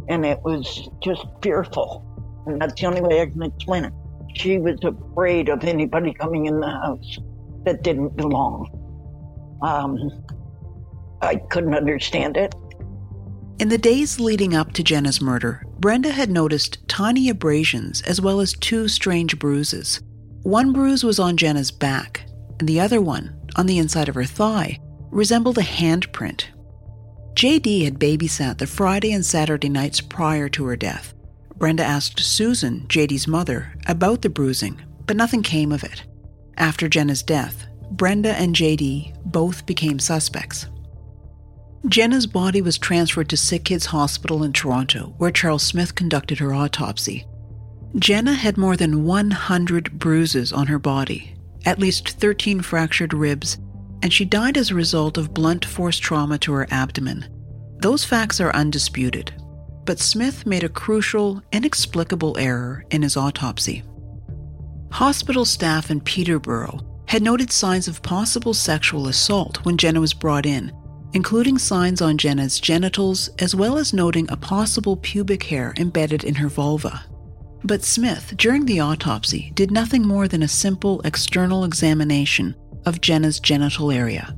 And 0.09 0.25
it 0.25 0.41
was 0.43 0.89
just 1.03 1.27
fearful. 1.43 2.03
And 2.47 2.59
that's 2.59 2.81
the 2.81 2.87
only 2.87 3.03
way 3.03 3.21
I 3.21 3.27
can 3.27 3.43
explain 3.43 3.85
it. 3.85 3.93
She 4.35 4.57
was 4.57 4.79
afraid 4.83 5.51
of 5.51 5.63
anybody 5.63 6.15
coming 6.15 6.47
in 6.47 6.61
the 6.61 6.71
house 6.71 7.19
that 7.67 7.83
didn't 7.83 8.17
belong. 8.17 8.71
Um, 9.61 10.25
I 11.21 11.37
couldn't 11.37 11.75
understand 11.75 12.39
it. 12.39 12.55
In 13.59 13.69
the 13.69 13.79
days 13.79 14.21
leading 14.21 14.55
up 14.55 14.73
to 14.73 14.85
Jenna's 14.85 15.21
murder, 15.21 15.63
Brenda 15.79 16.11
had 16.11 16.31
noticed 16.31 16.87
tiny 16.89 17.29
abrasions 17.29 18.03
as 18.03 18.21
well 18.21 18.41
as 18.41 18.53
two 18.53 18.89
strange 18.89 19.39
bruises. 19.39 20.01
One 20.43 20.73
bruise 20.73 21.03
was 21.03 21.19
on 21.19 21.37
Jenna's 21.37 21.71
back, 21.71 22.27
and 22.61 22.69
the 22.69 22.81
other 22.81 23.01
one, 23.01 23.35
on 23.57 23.67
the 23.67 23.79
inside 23.79 24.09
of 24.09 24.15
her 24.15 24.25
thigh, 24.25 24.79
resembled 25.11 25.59
a 25.59 25.63
handprint. 25.63 26.45
JD 27.35 27.85
had 27.85 27.99
babysat 27.99 28.59
the 28.59 28.67
Friday 28.67 29.13
and 29.13 29.25
Saturday 29.25 29.69
nights 29.69 30.01
prior 30.01 30.49
to 30.51 30.65
her 30.67 30.77
death. 30.77 31.15
Brenda 31.57 31.83
asked 31.85 32.21
Susan, 32.21 32.87
JD's 32.89 33.27
mother, 33.27 33.75
about 33.87 34.23
the 34.23 34.29
bruising, 34.29 34.81
but 35.07 35.17
nothing 35.17 35.43
came 35.43 35.73
of 35.73 35.83
it. 35.83 36.05
After 36.59 36.89
Jenna's 36.89 37.23
death, 37.23 37.67
Brenda 37.91 38.35
and 38.35 38.55
JD 38.55 39.15
both 39.25 39.67
became 39.67 39.99
suspects. 39.99 40.67
Jenna's 41.89 42.27
body 42.27 42.63
was 42.63 42.79
transferred 42.79 43.29
to 43.29 43.37
Sick 43.37 43.65
Kids 43.65 43.87
Hospital 43.87 44.43
in 44.43 44.53
Toronto, 44.53 45.15
where 45.19 45.31
Charles 45.31 45.63
Smith 45.63 45.95
conducted 45.95 46.39
her 46.39 46.53
autopsy. 46.53 47.27
Jenna 47.97 48.35
had 48.35 48.57
more 48.57 48.77
than 48.77 49.05
100 49.05 49.99
bruises 49.99 50.53
on 50.53 50.67
her 50.67 50.79
body, 50.79 51.35
at 51.65 51.79
least 51.79 52.09
13 52.11 52.61
fractured 52.61 53.15
ribs, 53.15 53.59
and 54.03 54.13
she 54.13 54.25
died 54.25 54.57
as 54.57 54.71
a 54.71 54.75
result 54.75 55.17
of 55.17 55.33
blunt 55.33 55.65
force 55.65 55.99
trauma 55.99 56.39
to 56.39 56.53
her 56.53 56.67
abdomen. 56.71 57.27
Those 57.79 58.05
facts 58.05 58.41
are 58.41 58.55
undisputed, 58.55 59.33
but 59.85 60.01
Smith 60.01 60.45
made 60.45 60.65
a 60.65 60.69
crucial, 60.69 61.43
inexplicable 61.53 62.37
error 62.39 62.85
in 62.91 63.03
his 63.03 63.17
autopsy. 63.17 63.85
Hospital 64.97 65.45
staff 65.45 65.91
in 65.91 66.01
Peterborough 66.01 66.81
had 67.07 67.21
noted 67.21 67.53
signs 67.53 67.87
of 67.87 68.01
possible 68.01 68.55
sexual 68.55 69.09
assault 69.09 69.63
when 69.67 69.77
Jenna 69.77 70.01
was 70.01 70.15
brought 70.15 70.47
in, 70.47 70.73
including 71.13 71.59
signs 71.59 72.01
on 72.01 72.17
Jenna's 72.17 72.59
genitals 72.59 73.29
as 73.39 73.55
well 73.55 73.77
as 73.77 73.93
noting 73.93 74.27
a 74.31 74.39
possible 74.39 74.97
pubic 74.97 75.43
hair 75.43 75.75
embedded 75.77 76.25
in 76.25 76.37
her 76.37 76.49
vulva. 76.49 77.05
But 77.63 77.85
Smith, 77.85 78.33
during 78.39 78.65
the 78.65 78.81
autopsy, 78.81 79.53
did 79.55 79.71
nothing 79.71 80.01
more 80.01 80.29
than 80.29 80.43
a 80.43 80.49
simple 80.49 81.03
external 81.03 81.65
examination 81.65 82.57
of 82.87 83.03
Jenna's 83.03 83.39
genital 83.39 83.91
area. 83.91 84.35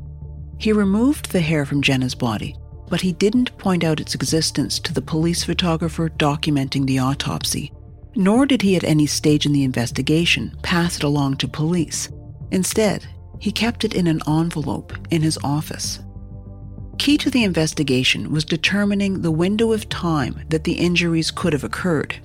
He 0.59 0.73
removed 0.73 1.31
the 1.31 1.41
hair 1.41 1.67
from 1.67 1.83
Jenna's 1.83 2.17
body, 2.17 2.57
but 2.89 3.01
he 3.01 3.13
didn't 3.13 3.57
point 3.59 3.85
out 3.85 4.01
its 4.01 4.17
existence 4.17 4.81
to 4.81 4.93
the 4.93 5.03
police 5.03 5.45
photographer 5.45 6.09
documenting 6.09 6.85
the 6.85 6.99
autopsy, 6.99 7.73
nor 8.19 8.45
did 8.45 8.61
he 8.61 8.75
at 8.75 8.83
any 8.83 9.07
stage 9.07 9.47
in 9.47 9.53
the 9.53 9.63
investigation 9.63 10.53
pass 10.63 10.97
it 10.97 11.05
along 11.05 11.37
to 11.37 11.47
police. 11.47 12.09
Instead, 12.51 13.07
he 13.39 13.53
kept 13.53 13.85
it 13.85 13.95
in 13.95 14.09
an 14.09 14.21
envelope 14.27 14.93
in 15.11 15.23
his 15.23 15.39
office. 15.45 16.01
Key 16.99 17.17
to 17.17 17.31
the 17.31 17.45
investigation 17.45 18.33
was 18.33 18.45
determining 18.45 19.23
the 19.23 19.31
window 19.31 19.73
of 19.73 19.89
time 19.89 20.43
that 20.49 20.65
the 20.65 20.73
injuries 20.73 21.31
could 21.31 21.53
have 21.53 21.63
occurred. 21.63 22.17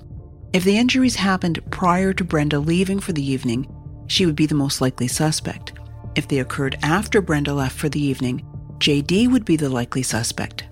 If 0.52 0.64
the 0.64 0.76
injuries 0.76 1.14
happened 1.14 1.60
prior 1.70 2.12
to 2.12 2.24
Brenda 2.24 2.58
leaving 2.58 2.98
for 2.98 3.12
the 3.12 3.24
evening, 3.24 3.72
she 4.08 4.26
would 4.26 4.36
be 4.36 4.46
the 4.46 4.54
most 4.56 4.80
likely 4.80 5.06
suspect. 5.06 5.74
If 6.16 6.26
they 6.26 6.40
occurred 6.40 6.76
after 6.82 7.20
Brenda 7.20 7.54
left 7.54 7.78
for 7.78 7.88
the 7.88 8.02
evening, 8.02 8.44
JD 8.78 9.30
would 9.30 9.44
be 9.44 9.54
the 9.54 9.68
likely 9.68 10.02
suspect. 10.02 10.64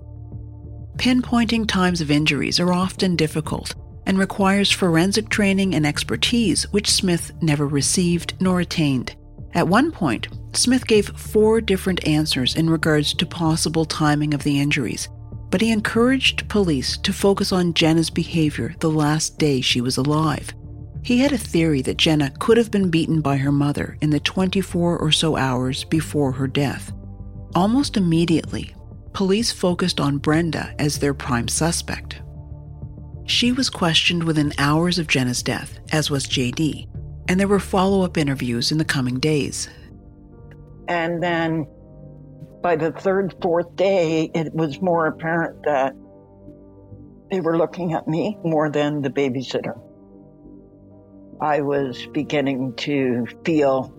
Pinpointing 0.97 1.69
times 1.69 2.01
of 2.01 2.11
injuries 2.11 2.59
are 2.59 2.73
often 2.73 3.15
difficult 3.15 3.75
and 4.07 4.19
requires 4.19 4.71
forensic 4.71 5.29
training 5.29 5.75
and 5.75 5.87
expertise, 5.87 6.65
which 6.73 6.91
Smith 6.91 7.33
never 7.41 7.67
received 7.67 8.35
nor 8.41 8.61
attained. 8.61 9.15
At 9.55 9.69
one 9.69 9.93
point, 9.93 10.29
Smith 10.55 10.87
gave 10.87 11.17
four 11.17 11.61
different 11.61 12.07
answers 12.07 12.57
in 12.57 12.71
regards 12.71 13.15
to 13.15 13.27
possible 13.27 13.85
timing 13.85 14.35
of 14.35 14.43
the 14.43 14.61
injuries, 14.61 15.09
but 15.51 15.61
he 15.61 15.71
encouraged 15.71 16.49
police 16.49 16.97
to 16.99 17.13
focus 17.13 17.53
on 17.53 17.75
Jenna's 17.75 18.11
behavior 18.11 18.75
the 18.81 18.91
last 18.91 19.39
day 19.39 19.61
she 19.61 19.81
was 19.81 19.99
alive. 19.99 20.53
He 21.05 21.19
had 21.19 21.33
a 21.33 21.39
theory 21.39 21.83
that 21.83 21.97
Jenna 21.97 22.31
could 22.39 22.57
have 22.57 22.71
been 22.71 22.89
beaten 22.89 23.21
by 23.21 23.37
her 23.37 23.53
mother 23.53 23.99
in 24.01 24.11
the 24.11 24.21
24 24.21 24.99
or 24.99 25.13
so 25.13 25.37
hours 25.37 25.85
before 25.85 26.33
her 26.33 26.47
death. 26.47 26.93
Almost 27.55 27.97
immediately, 27.97 28.75
police 29.13 29.53
focused 29.53 30.01
on 30.01 30.19
Brenda 30.19 30.75
as 30.79 30.99
their 30.99 31.13
prime 31.13 31.49
suspect. 31.49 32.23
She 33.33 33.51
was 33.51 33.71
questioned 33.71 34.25
within 34.25 34.53
hours 34.59 34.99
of 34.99 35.07
Jenna's 35.07 35.43
death, 35.43 35.81
as 35.91 36.11
was 36.11 36.27
JD, 36.27 36.87
and 37.27 37.41
there 37.41 37.49
were 37.49 37.59
follow 37.59 38.03
up 38.03 38.19
interviews 38.19 38.71
in 38.71 38.77
the 38.77 38.85
coming 38.85 39.19
days. 39.19 39.71
And 40.87 41.23
then 41.23 41.67
by 42.61 42.77
the 42.77 42.93
third, 42.93 43.35
fourth 43.41 43.75
day, 43.75 44.31
it 44.35 44.53
was 44.53 44.83
more 44.83 45.07
apparent 45.07 45.63
that 45.65 45.95
they 47.31 47.41
were 47.41 47.57
looking 47.57 47.95
at 47.95 48.07
me 48.07 48.37
more 48.45 48.69
than 48.69 49.01
the 49.01 49.09
babysitter. 49.09 49.81
I 51.41 51.63
was 51.63 52.07
beginning 52.13 52.75
to 52.77 53.27
feel 53.47 53.95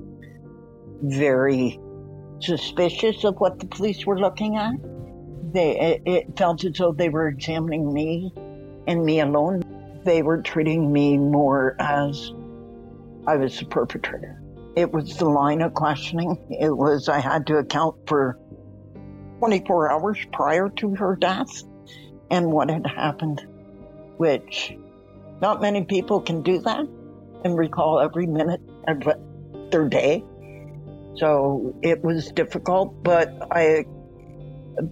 very 1.01 1.79
suspicious 2.39 3.23
of 3.23 3.39
what 3.39 3.59
the 3.59 3.65
police 3.65 4.05
were 4.05 4.19
looking 4.19 4.57
at. 4.57 4.73
They, 5.51 5.79
it, 5.79 6.01
it 6.05 6.37
felt 6.37 6.63
as 6.63 6.77
though 6.77 6.93
they 6.93 7.09
were 7.09 7.27
examining 7.27 7.91
me 7.91 8.31
and 8.87 9.05
me 9.05 9.19
alone. 9.19 9.63
They 10.03 10.21
were 10.21 10.41
treating 10.41 10.91
me 10.91 11.17
more 11.17 11.75
as 11.79 12.31
I 13.25 13.37
was 13.37 13.57
the 13.57 13.65
perpetrator. 13.65 14.41
It 14.75 14.91
was 14.91 15.17
the 15.17 15.29
line 15.29 15.61
of 15.61 15.73
questioning. 15.73 16.37
It 16.49 16.75
was, 16.75 17.07
I 17.07 17.19
had 17.19 17.47
to 17.47 17.57
account 17.57 17.95
for 18.07 18.37
24 19.39 19.91
hours 19.91 20.17
prior 20.31 20.69
to 20.69 20.95
her 20.95 21.15
death 21.15 21.63
and 22.31 22.51
what 22.51 22.69
had 22.69 22.85
happened, 22.87 23.45
which 24.17 24.75
not 25.41 25.61
many 25.61 25.83
people 25.83 26.21
can 26.21 26.41
do 26.41 26.59
that 26.59 26.87
and 27.43 27.57
recall 27.57 27.99
every 27.99 28.25
minute 28.25 28.61
of 28.87 29.03
their 29.69 29.87
day. 29.87 30.23
So 31.15 31.75
it 31.81 32.03
was 32.03 32.31
difficult, 32.31 33.03
but 33.03 33.29
I, 33.51 33.85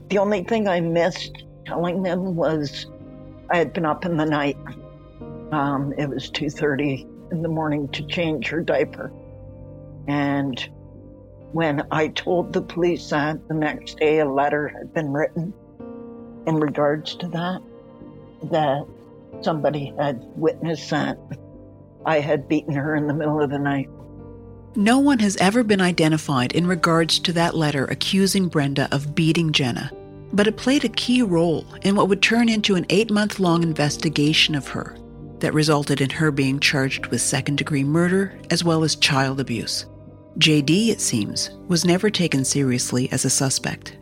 the 0.09 0.17
only 0.19 0.43
thing 0.43 0.67
I 0.67 0.81
missed 0.81 1.43
telling 1.65 2.03
them 2.03 2.35
was 2.35 2.85
I 3.51 3.57
had 3.57 3.73
been 3.73 3.85
up 3.85 4.05
in 4.05 4.17
the 4.17 4.25
night. 4.25 4.57
Um, 5.51 5.93
it 5.97 6.07
was 6.07 6.31
2.30 6.31 7.31
in 7.31 7.41
the 7.41 7.49
morning 7.49 7.89
to 7.89 8.05
change 8.07 8.47
her 8.47 8.61
diaper. 8.61 9.11
And 10.07 10.57
when 11.51 11.85
I 11.91 12.07
told 12.09 12.53
the 12.53 12.61
police 12.61 13.09
that 13.09 13.47
the 13.47 13.53
next 13.53 13.97
day 13.97 14.19
a 14.19 14.25
letter 14.25 14.69
had 14.69 14.93
been 14.93 15.11
written 15.11 15.53
in 16.47 16.55
regards 16.55 17.15
to 17.15 17.27
that, 17.29 17.61
that 18.51 18.85
somebody 19.41 19.93
had 19.97 20.23
witnessed 20.35 20.89
that 20.89 21.17
I 22.05 22.19
had 22.19 22.47
beaten 22.47 22.73
her 22.73 22.95
in 22.95 23.07
the 23.07 23.13
middle 23.13 23.41
of 23.41 23.49
the 23.49 23.59
night. 23.59 23.89
No 24.75 24.99
one 24.99 25.19
has 25.19 25.35
ever 25.37 25.63
been 25.63 25.81
identified 25.81 26.53
in 26.53 26.65
regards 26.65 27.19
to 27.19 27.33
that 27.33 27.53
letter 27.53 27.83
accusing 27.85 28.47
Brenda 28.47 28.87
of 28.93 29.13
beating 29.13 29.51
Jenna, 29.51 29.91
but 30.33 30.47
it 30.47 30.57
played 30.57 30.83
a 30.83 30.89
key 30.89 31.21
role 31.21 31.65
in 31.83 31.95
what 31.95 32.09
would 32.09 32.21
turn 32.21 32.49
into 32.49 32.75
an 32.75 32.85
eight 32.89 33.11
month 33.11 33.39
long 33.39 33.63
investigation 33.63 34.55
of 34.55 34.67
her 34.69 34.97
that 35.39 35.53
resulted 35.53 36.01
in 36.01 36.09
her 36.09 36.31
being 36.31 36.59
charged 36.59 37.07
with 37.07 37.21
second 37.21 37.57
degree 37.57 37.83
murder 37.83 38.37
as 38.49 38.63
well 38.63 38.83
as 38.83 38.95
child 38.95 39.39
abuse. 39.39 39.85
JD, 40.37 40.89
it 40.89 41.01
seems, 41.01 41.49
was 41.67 41.83
never 41.83 42.09
taken 42.09 42.45
seriously 42.45 43.11
as 43.11 43.25
a 43.25 43.29
suspect. 43.29 43.97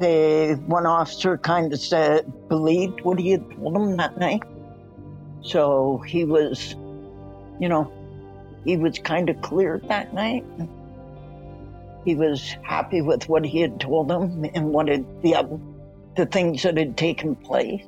The 0.00 0.60
one 0.66 0.86
officer 0.86 1.36
kind 1.36 1.72
of 1.72 1.80
said, 1.80 2.32
believed 2.48 3.02
what 3.02 3.18
he 3.18 3.32
had 3.32 3.50
told 3.52 3.76
him 3.76 3.96
that 3.98 4.18
night. 4.18 4.42
So 5.42 6.02
he 6.06 6.24
was, 6.24 6.74
you 7.60 7.68
know, 7.68 7.92
he 8.64 8.76
was 8.76 8.98
kind 8.98 9.28
of 9.28 9.40
clear 9.42 9.80
that 9.88 10.14
night. 10.14 10.44
He 12.04 12.14
was 12.14 12.56
happy 12.62 13.00
with 13.00 13.28
what 13.28 13.44
he 13.44 13.60
had 13.60 13.80
told 13.80 14.08
them 14.08 14.44
and 14.54 14.88
had, 14.88 15.22
the, 15.22 15.60
the 16.16 16.26
things 16.26 16.62
that 16.62 16.76
had 16.76 16.96
taken 16.96 17.36
place. 17.36 17.82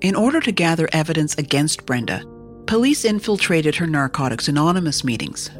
In 0.00 0.14
order 0.14 0.40
to 0.40 0.52
gather 0.52 0.88
evidence 0.92 1.36
against 1.38 1.86
Brenda, 1.86 2.24
police 2.66 3.04
infiltrated 3.04 3.76
her 3.76 3.86
Narcotics 3.86 4.48
Anonymous 4.48 5.04
meetings. 5.04 5.50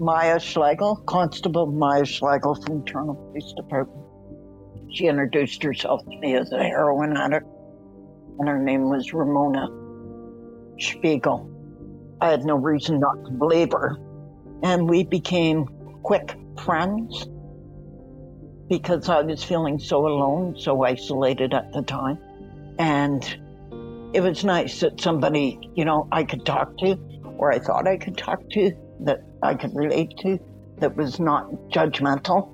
Maya 0.00 0.38
Schlegel, 0.38 0.96
Constable 1.06 1.66
Maya 1.66 2.04
Schlegel 2.04 2.54
from 2.54 2.84
Toronto 2.84 3.14
Police 3.14 3.52
Department. 3.56 4.04
She 4.90 5.06
introduced 5.06 5.62
herself 5.62 6.02
to 6.04 6.16
me 6.18 6.34
as 6.36 6.52
a 6.52 6.62
heroin 6.62 7.16
addict, 7.16 7.46
and 8.38 8.48
her 8.48 8.58
name 8.58 8.88
was 8.88 9.12
Ramona 9.12 9.68
Spiegel. 10.78 11.50
I 12.20 12.30
had 12.30 12.44
no 12.44 12.56
reason 12.56 13.00
not 13.00 13.24
to 13.24 13.30
believe 13.32 13.72
her, 13.72 13.96
and 14.62 14.88
we 14.88 15.04
became 15.04 15.68
quick 16.02 16.34
friends 16.60 17.26
because 18.68 19.08
I 19.08 19.22
was 19.22 19.42
feeling 19.42 19.78
so 19.78 20.06
alone, 20.06 20.56
so 20.58 20.84
isolated 20.84 21.54
at 21.54 21.72
the 21.72 21.82
time. 21.82 22.18
And 22.78 23.24
it 24.12 24.20
was 24.20 24.44
nice 24.44 24.80
that 24.80 25.00
somebody, 25.00 25.58
you 25.74 25.84
know, 25.84 26.06
I 26.12 26.24
could 26.24 26.44
talk 26.44 26.76
to, 26.78 26.96
or 27.38 27.52
I 27.52 27.58
thought 27.58 27.88
I 27.88 27.96
could 27.96 28.16
talk 28.16 28.40
to, 28.50 28.72
that 29.00 29.22
I 29.42 29.54
could 29.54 29.74
relate 29.74 30.16
to, 30.18 30.38
that 30.78 30.96
was 30.96 31.18
not 31.18 31.50
judgmental. 31.70 32.50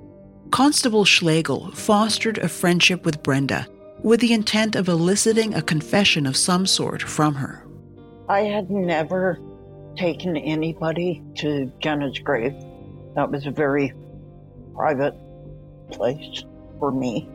Constable 0.51 1.05
Schlegel 1.05 1.71
fostered 1.71 2.37
a 2.37 2.47
friendship 2.47 3.03
with 3.03 3.23
Brenda, 3.23 3.67
with 4.01 4.21
the 4.21 4.33
intent 4.33 4.75
of 4.75 4.87
eliciting 4.87 5.53
a 5.53 5.61
confession 5.61 6.25
of 6.25 6.37
some 6.37 6.65
sort 6.65 7.01
from 7.01 7.35
her. 7.35 7.65
I 8.29 8.41
had 8.41 8.69
never 8.69 9.39
taken 9.97 10.37
anybody 10.37 11.23
to 11.37 11.71
Jenna's 11.79 12.19
grave. 12.19 12.53
That 13.15 13.31
was 13.31 13.45
a 13.45 13.51
very 13.51 13.93
private 14.75 15.15
place 15.91 16.43
for 16.79 16.91
me. 16.91 17.29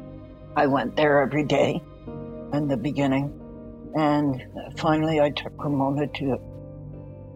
I 0.54 0.66
went 0.66 0.96
there 0.96 1.22
every 1.22 1.44
day 1.44 1.80
in 2.52 2.68
the 2.68 2.76
beginning, 2.76 3.32
and 3.94 4.42
finally 4.76 5.20
I 5.20 5.30
took 5.30 5.52
Ramona 5.62 6.06
to 6.06 6.32
it. 6.34 6.40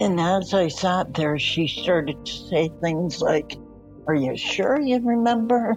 And 0.00 0.20
as 0.20 0.52
I 0.52 0.68
sat 0.68 1.14
there, 1.14 1.38
she 1.38 1.68
started 1.68 2.26
to 2.26 2.32
say 2.32 2.70
things 2.82 3.22
like, 3.22 3.56
Are 4.06 4.14
you 4.14 4.36
sure 4.36 4.78
you 4.78 5.00
remember? 5.02 5.76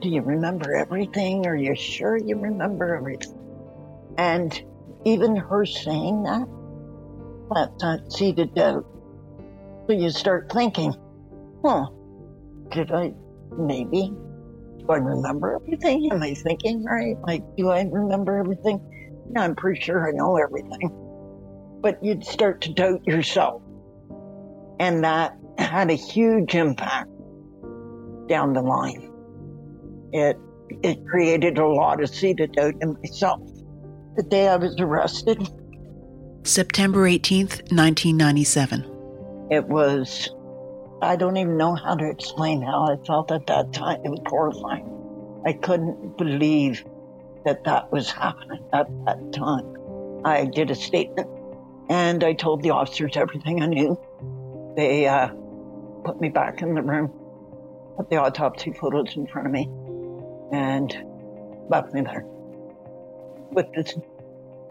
Do 0.00 0.08
you 0.08 0.22
remember 0.22 0.74
everything? 0.74 1.46
Are 1.46 1.56
you 1.56 1.76
sure 1.76 2.16
you 2.16 2.36
remember 2.38 2.96
everything? 2.96 3.38
And 4.18 4.62
even 5.04 5.36
her 5.36 5.64
saying 5.64 6.24
that, 6.24 6.48
that's 7.54 7.82
not 7.82 8.12
seeded 8.12 8.54
doubt. 8.54 8.86
So 9.86 9.92
you 9.92 10.10
start 10.10 10.50
thinking, 10.50 10.94
huh, 11.64 11.86
did 12.70 12.92
I 12.92 13.12
maybe? 13.56 14.12
Do 14.78 14.86
I 14.90 14.96
remember 14.96 15.54
everything? 15.54 16.10
Am 16.12 16.22
I 16.22 16.34
thinking 16.34 16.84
right? 16.84 17.16
Like, 17.26 17.42
do 17.56 17.70
I 17.70 17.82
remember 17.82 18.36
everything? 18.36 18.80
Yeah, 19.32 19.42
I'm 19.42 19.56
pretty 19.56 19.80
sure 19.80 20.06
I 20.06 20.12
know 20.12 20.36
everything. 20.36 20.90
But 21.80 22.04
you'd 22.04 22.24
start 22.24 22.60
to 22.62 22.72
doubt 22.72 23.06
yourself. 23.06 23.62
And 24.78 25.04
that 25.04 25.36
had 25.58 25.90
a 25.90 25.94
huge 25.94 26.54
impact 26.54 27.10
down 28.28 28.52
the 28.52 28.62
line. 28.62 29.10
It, 30.12 30.36
it 30.82 31.06
created 31.06 31.58
a 31.58 31.66
lot 31.66 32.02
of 32.02 32.10
seeded 32.10 32.52
doubt 32.52 32.74
in 32.80 32.94
myself. 33.02 33.40
The 34.16 34.22
day 34.22 34.48
I 34.48 34.56
was 34.56 34.76
arrested, 34.78 35.48
September 36.44 37.08
18th, 37.08 37.72
1997. 37.72 38.84
It 39.50 39.66
was, 39.66 40.28
I 41.04 41.16
don't 41.16 41.36
even 41.36 41.58
know 41.58 41.74
how 41.74 41.94
to 41.94 42.08
explain 42.08 42.62
how 42.62 42.86
I 42.86 42.96
felt 43.04 43.30
at 43.30 43.46
that 43.48 43.72
time. 43.74 44.00
It 44.04 44.08
was 44.08 44.20
horrifying. 44.26 45.42
I 45.44 45.52
couldn't 45.52 46.16
believe 46.16 46.82
that 47.44 47.64
that 47.64 47.92
was 47.92 48.10
happening 48.10 48.64
at 48.72 48.86
that 49.04 49.32
time. 49.32 50.22
I 50.24 50.46
did 50.46 50.70
a 50.70 50.74
statement 50.74 51.28
and 51.90 52.24
I 52.24 52.32
told 52.32 52.62
the 52.62 52.70
officers 52.70 53.16
everything 53.16 53.62
I 53.62 53.66
knew. 53.66 53.98
They 54.76 55.06
uh, 55.06 55.28
put 56.04 56.20
me 56.20 56.30
back 56.30 56.62
in 56.62 56.74
the 56.74 56.82
room, 56.82 57.12
put 57.98 58.08
the 58.08 58.16
autopsy 58.16 58.72
photos 58.72 59.14
in 59.14 59.26
front 59.26 59.46
of 59.46 59.52
me, 59.52 59.68
and 60.52 60.90
left 61.68 61.92
me 61.92 62.00
there 62.00 62.24
with 63.50 63.66
this, 63.74 63.94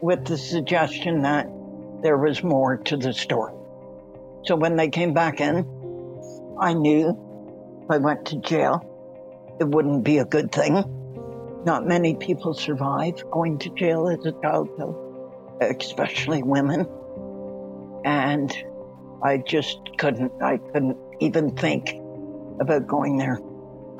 with 0.01 0.25
the 0.25 0.37
suggestion 0.37 1.21
that 1.21 1.47
there 2.01 2.17
was 2.17 2.43
more 2.43 2.77
to 2.77 2.97
the 2.97 3.13
story. 3.13 3.53
So 4.45 4.55
when 4.55 4.75
they 4.75 4.89
came 4.89 5.13
back 5.13 5.39
in, 5.39 5.82
I 6.59 6.73
knew 6.73 7.09
if 7.83 7.91
I 7.91 7.97
went 7.97 8.25
to 8.27 8.37
jail, 8.37 8.89
it 9.59 9.67
wouldn't 9.67 10.03
be 10.03 10.19
a 10.19 10.25
good 10.25 10.51
thing. 10.51 10.83
Not 11.65 11.87
many 11.87 12.15
people 12.15 12.53
survive 12.53 13.23
going 13.31 13.57
to 13.59 13.69
jail 13.69 14.07
as 14.07 14.25
a 14.25 14.33
child, 14.41 14.69
though, 14.77 15.57
especially 15.61 16.43
women. 16.43 16.87
And 18.05 18.55
I 19.23 19.37
just 19.37 19.79
couldn't, 19.97 20.31
I 20.41 20.57
couldn't 20.57 20.97
even 21.19 21.55
think 21.55 21.95
about 22.59 22.87
going 22.87 23.17
there. 23.17 23.39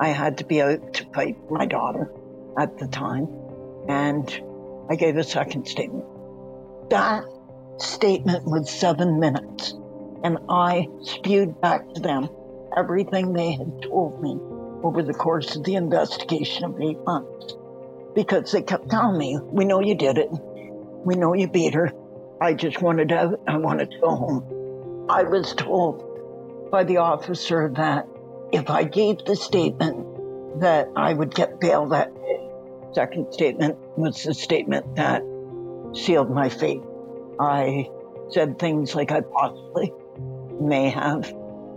I 0.00 0.08
had 0.08 0.38
to 0.38 0.44
be 0.44 0.60
out 0.60 0.94
to 0.94 1.06
fight 1.14 1.36
my 1.50 1.66
daughter 1.66 2.10
at 2.58 2.78
the 2.78 2.86
time. 2.86 3.28
And 3.88 4.28
I 4.90 4.96
gave 4.96 5.16
a 5.16 5.24
second 5.24 5.66
statement. 5.66 6.04
That 6.90 7.24
statement 7.78 8.44
was 8.44 8.70
seven 8.70 9.18
minutes, 9.18 9.74
and 10.22 10.38
I 10.48 10.88
spewed 11.02 11.60
back 11.60 11.92
to 11.94 12.00
them 12.00 12.28
everything 12.76 13.32
they 13.32 13.52
had 13.52 13.82
told 13.82 14.22
me 14.22 14.38
over 14.82 15.02
the 15.02 15.14
course 15.14 15.56
of 15.56 15.64
the 15.64 15.74
investigation 15.74 16.64
of 16.64 16.80
eight 16.80 16.98
months. 17.04 17.56
Because 18.14 18.52
they 18.52 18.62
kept 18.62 18.90
telling 18.90 19.18
me, 19.18 19.38
We 19.42 19.64
know 19.64 19.80
you 19.80 19.94
did 19.94 20.18
it. 20.18 20.30
We 21.04 21.14
know 21.14 21.34
you 21.34 21.48
beat 21.48 21.74
her. 21.74 21.92
I 22.40 22.54
just 22.54 22.80
wanted 22.80 23.12
out. 23.12 23.40
I 23.46 23.56
wanted 23.56 23.90
to 23.90 23.98
go 23.98 24.10
home. 24.10 25.06
I 25.08 25.24
was 25.24 25.54
told 25.54 26.70
by 26.70 26.84
the 26.84 26.98
officer 26.98 27.72
that 27.76 28.06
if 28.52 28.70
I 28.70 28.84
gave 28.84 29.24
the 29.24 29.36
statement 29.36 30.60
that 30.60 30.88
I 30.96 31.12
would 31.12 31.34
get 31.34 31.60
bail 31.60 31.86
that 31.88 32.14
day. 32.14 32.48
Second 32.92 33.32
statement 33.32 33.76
was 33.96 34.22
the 34.22 34.34
statement 34.34 34.96
that 34.96 35.22
sealed 35.94 36.30
my 36.30 36.48
fate. 36.48 36.82
I 37.40 37.90
said 38.30 38.58
things 38.58 38.94
like 38.94 39.10
I 39.10 39.20
possibly 39.20 39.92
may 40.60 40.90
have 40.90 41.32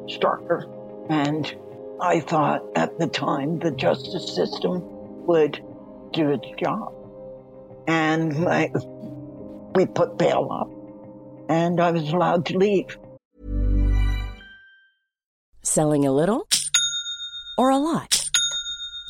struck 0.07 0.47
her. 0.47 0.65
And 1.09 1.55
I 2.01 2.19
thought 2.19 2.63
at 2.75 2.99
the 2.99 3.07
time 3.07 3.59
the 3.59 3.71
justice 3.71 4.35
system 4.35 4.81
would 5.25 5.63
do 6.13 6.31
its 6.31 6.47
job. 6.59 6.93
And 7.87 8.39
my, 8.39 8.71
we 9.75 9.85
put 9.85 10.17
bail 10.17 10.47
up, 10.51 10.69
and 11.49 11.79
I 11.79 11.91
was 11.91 12.09
allowed 12.11 12.45
to 12.47 12.57
leave. 12.57 12.97
Selling 15.63 16.05
a 16.05 16.11
little 16.11 16.47
or 17.57 17.69
a 17.69 17.77
lot? 17.77 18.16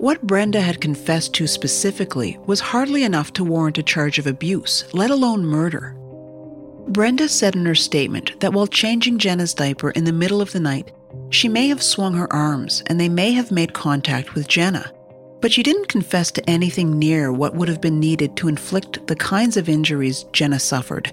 What 0.00 0.22
Brenda 0.22 0.62
had 0.62 0.80
confessed 0.80 1.34
to 1.34 1.46
specifically 1.46 2.38
was 2.46 2.58
hardly 2.58 3.04
enough 3.04 3.34
to 3.34 3.44
warrant 3.44 3.76
a 3.76 3.82
charge 3.82 4.18
of 4.18 4.26
abuse, 4.26 4.86
let 4.94 5.10
alone 5.10 5.44
murder. 5.44 5.94
Brenda 6.88 7.28
said 7.28 7.54
in 7.54 7.66
her 7.66 7.74
statement 7.74 8.40
that 8.40 8.54
while 8.54 8.66
changing 8.66 9.18
Jenna's 9.18 9.52
diaper 9.52 9.90
in 9.90 10.04
the 10.04 10.12
middle 10.14 10.40
of 10.40 10.52
the 10.52 10.58
night, 10.58 10.90
she 11.28 11.48
may 11.48 11.68
have 11.68 11.82
swung 11.82 12.14
her 12.14 12.32
arms 12.32 12.82
and 12.86 12.98
they 12.98 13.10
may 13.10 13.32
have 13.32 13.50
made 13.50 13.74
contact 13.74 14.34
with 14.34 14.48
Jenna, 14.48 14.90
but 15.42 15.52
she 15.52 15.62
didn't 15.62 15.88
confess 15.88 16.30
to 16.30 16.48
anything 16.48 16.98
near 16.98 17.30
what 17.30 17.54
would 17.54 17.68
have 17.68 17.82
been 17.82 18.00
needed 18.00 18.38
to 18.38 18.48
inflict 18.48 19.06
the 19.06 19.16
kinds 19.16 19.58
of 19.58 19.68
injuries 19.68 20.24
Jenna 20.32 20.60
suffered. 20.60 21.12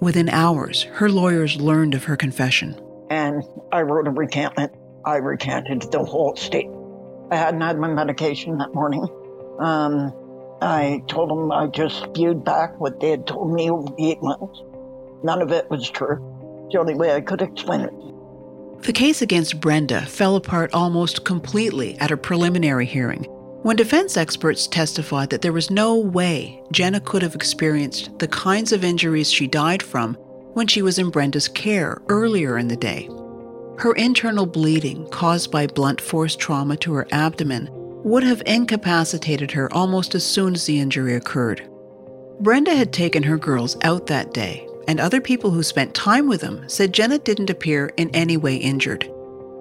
Within 0.00 0.28
hours, 0.28 0.84
her 0.92 1.08
lawyers 1.08 1.60
learned 1.60 1.94
of 1.94 2.04
her 2.04 2.16
confession. 2.16 2.80
And 3.10 3.42
I 3.72 3.82
wrote 3.82 4.06
a 4.06 4.12
recantment. 4.12 4.72
I 5.04 5.16
recanted 5.16 5.90
the 5.90 6.04
whole 6.04 6.36
state. 6.36 6.70
I 7.30 7.36
hadn't 7.36 7.60
had 7.60 7.78
my 7.78 7.88
medication 7.88 8.58
that 8.58 8.74
morning. 8.74 9.06
Um, 9.58 10.12
I 10.60 11.02
told 11.06 11.30
them 11.30 11.52
I 11.52 11.66
just 11.68 12.02
spewed 12.02 12.44
back 12.44 12.78
what 12.80 13.00
they 13.00 13.10
had 13.10 13.26
told 13.26 13.52
me 13.52 13.70
over 13.70 13.88
the 13.96 14.10
eight 14.10 14.22
months. 14.22 14.62
None 15.22 15.40
of 15.42 15.52
it 15.52 15.70
was 15.70 15.88
true. 15.88 16.16
The 16.72 16.78
only 16.78 16.94
way 16.94 17.14
I 17.14 17.20
could 17.20 17.42
explain 17.42 17.82
it. 17.82 17.94
The 18.82 18.92
case 18.92 19.22
against 19.22 19.60
Brenda 19.60 20.02
fell 20.06 20.36
apart 20.36 20.72
almost 20.72 21.24
completely 21.24 21.98
at 21.98 22.10
a 22.10 22.16
preliminary 22.16 22.86
hearing 22.86 23.26
when 23.62 23.76
defense 23.76 24.16
experts 24.16 24.66
testified 24.66 25.28
that 25.28 25.42
there 25.42 25.52
was 25.52 25.70
no 25.70 25.94
way 25.94 26.62
Jenna 26.72 26.98
could 27.00 27.20
have 27.20 27.34
experienced 27.34 28.18
the 28.18 28.28
kinds 28.28 28.72
of 28.72 28.84
injuries 28.84 29.30
she 29.30 29.46
died 29.46 29.82
from 29.82 30.14
when 30.54 30.66
she 30.66 30.80
was 30.80 30.98
in 30.98 31.10
Brenda's 31.10 31.46
care 31.46 32.00
earlier 32.08 32.56
in 32.56 32.68
the 32.68 32.76
day. 32.76 33.08
Her 33.80 33.92
internal 33.94 34.46
bleeding, 34.46 35.08
caused 35.08 35.50
by 35.50 35.66
blunt 35.66 36.00
force 36.00 36.36
trauma 36.36 36.76
to 36.78 36.92
her 36.92 37.08
abdomen, 37.12 37.70
would 38.04 38.22
have 38.22 38.42
incapacitated 38.44 39.50
her 39.52 39.72
almost 39.72 40.14
as 40.14 40.24
soon 40.24 40.54
as 40.54 40.66
the 40.66 40.78
injury 40.78 41.14
occurred. 41.14 41.66
Brenda 42.40 42.74
had 42.74 42.92
taken 42.92 43.22
her 43.22 43.38
girls 43.38 43.78
out 43.82 44.06
that 44.06 44.34
day, 44.34 44.66
and 44.86 45.00
other 45.00 45.20
people 45.20 45.50
who 45.50 45.62
spent 45.62 45.94
time 45.94 46.28
with 46.28 46.42
them 46.42 46.68
said 46.68 46.92
Jenna 46.92 47.18
didn't 47.18 47.48
appear 47.48 47.90
in 47.96 48.10
any 48.10 48.36
way 48.36 48.56
injured. 48.56 49.10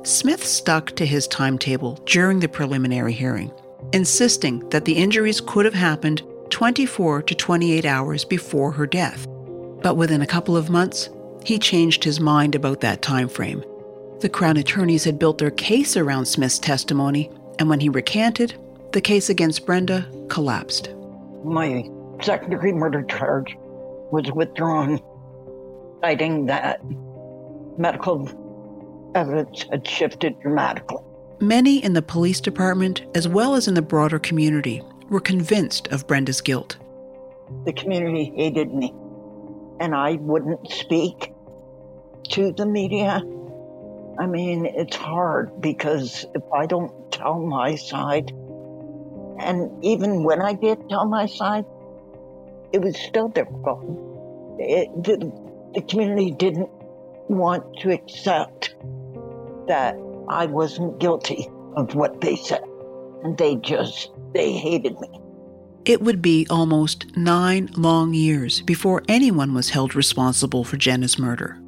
Smith 0.03 0.45
stuck 0.45 0.95
to 0.97 1.05
his 1.05 1.27
timetable 1.27 1.95
during 2.05 2.39
the 2.39 2.49
preliminary 2.49 3.13
hearing 3.13 3.51
insisting 3.93 4.67
that 4.69 4.85
the 4.85 4.93
injuries 4.93 5.41
could 5.41 5.65
have 5.65 5.73
happened 5.73 6.21
24 6.49 7.23
to 7.23 7.35
28 7.35 7.85
hours 7.85 8.25
before 8.25 8.71
her 8.71 8.85
death. 8.85 9.27
But 9.81 9.95
within 9.95 10.21
a 10.21 10.27
couple 10.27 10.57
of 10.57 10.69
months, 10.69 11.09
he 11.45 11.57
changed 11.57 12.03
his 12.03 12.19
mind 12.19 12.55
about 12.55 12.81
that 12.81 13.01
time 13.01 13.29
frame. 13.29 13.63
The 14.21 14.29
Crown 14.29 14.57
attorneys 14.57 15.05
had 15.05 15.17
built 15.17 15.37
their 15.37 15.51
case 15.51 15.95
around 15.95 16.25
Smith's 16.25 16.59
testimony, 16.59 17.31
and 17.57 17.69
when 17.69 17.79
he 17.79 17.87
recanted, 17.87 18.55
the 18.91 18.99
case 18.99 19.29
against 19.29 19.65
Brenda 19.65 20.05
collapsed. 20.27 20.89
My 21.45 21.89
second 22.21 22.49
degree 22.49 22.73
murder 22.73 23.03
charge 23.03 23.55
was 24.11 24.29
withdrawn, 24.33 24.99
citing 26.01 26.47
that 26.47 26.81
medical 27.77 28.27
evidence 29.15 29.63
had 29.71 29.87
shifted 29.87 30.37
dramatically. 30.41 30.97
Many 31.39 31.81
in 31.81 31.93
the 31.93 32.01
police 32.01 32.41
department, 32.41 33.03
as 33.15 33.25
well 33.25 33.55
as 33.55 33.69
in 33.69 33.73
the 33.73 33.81
broader 33.81 34.19
community, 34.19 34.81
were 35.09 35.21
convinced 35.21 35.87
of 35.87 36.07
Brenda's 36.07 36.41
guilt. 36.41 36.75
The 37.65 37.71
community 37.71 38.33
hated 38.35 38.73
me, 38.73 38.93
and 39.79 39.95
I 39.95 40.15
wouldn't 40.15 40.69
speak 40.69 41.31
to 42.31 42.51
the 42.51 42.65
media. 42.65 43.21
I 44.19 44.25
mean, 44.25 44.65
it's 44.65 44.97
hard 44.97 45.61
because 45.61 46.25
if 46.35 46.43
I 46.53 46.65
don't 46.65 47.09
tell 47.09 47.39
my 47.39 47.75
side, 47.75 48.31
and 49.39 49.71
even 49.83 50.25
when 50.25 50.41
I 50.41 50.53
did 50.53 50.89
tell 50.89 51.05
my 51.05 51.25
side, 51.25 51.63
it 52.73 52.81
was 52.81 52.97
still 52.97 53.29
difficult. 53.29 53.81
It, 54.59 54.89
the, 55.03 55.31
the 55.73 55.81
community 55.83 56.31
didn't 56.31 56.69
want 57.29 57.79
to 57.79 57.91
accept 57.91 58.75
that 59.67 59.95
I 60.27 60.47
wasn't 60.47 60.99
guilty 60.99 61.47
of 61.77 61.95
what 61.95 62.19
they 62.19 62.35
said. 62.35 62.63
And 63.23 63.37
they 63.37 63.55
just, 63.55 64.11
they 64.33 64.51
hated 64.51 64.99
me. 64.99 65.07
It 65.85 66.01
would 66.01 66.21
be 66.21 66.45
almost 66.49 67.15
nine 67.15 67.69
long 67.77 68.13
years 68.13 68.61
before 68.63 69.01
anyone 69.07 69.53
was 69.53 69.69
held 69.69 69.95
responsible 69.95 70.65
for 70.65 70.75
Jenna's 70.75 71.17
murder. 71.17 71.61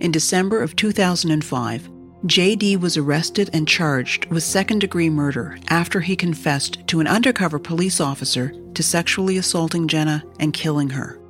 In 0.00 0.10
December 0.10 0.62
of 0.62 0.76
2005, 0.76 1.90
JD 2.26 2.80
was 2.80 2.96
arrested 2.96 3.50
and 3.52 3.68
charged 3.68 4.26
with 4.26 4.42
second 4.42 4.80
degree 4.80 5.10
murder 5.10 5.58
after 5.68 6.00
he 6.00 6.16
confessed 6.16 6.86
to 6.86 7.00
an 7.00 7.06
undercover 7.06 7.58
police 7.58 8.00
officer 8.00 8.52
to 8.74 8.82
sexually 8.82 9.36
assaulting 9.36 9.88
Jenna 9.88 10.24
and 10.40 10.52
killing 10.52 10.90
her. 10.90 11.20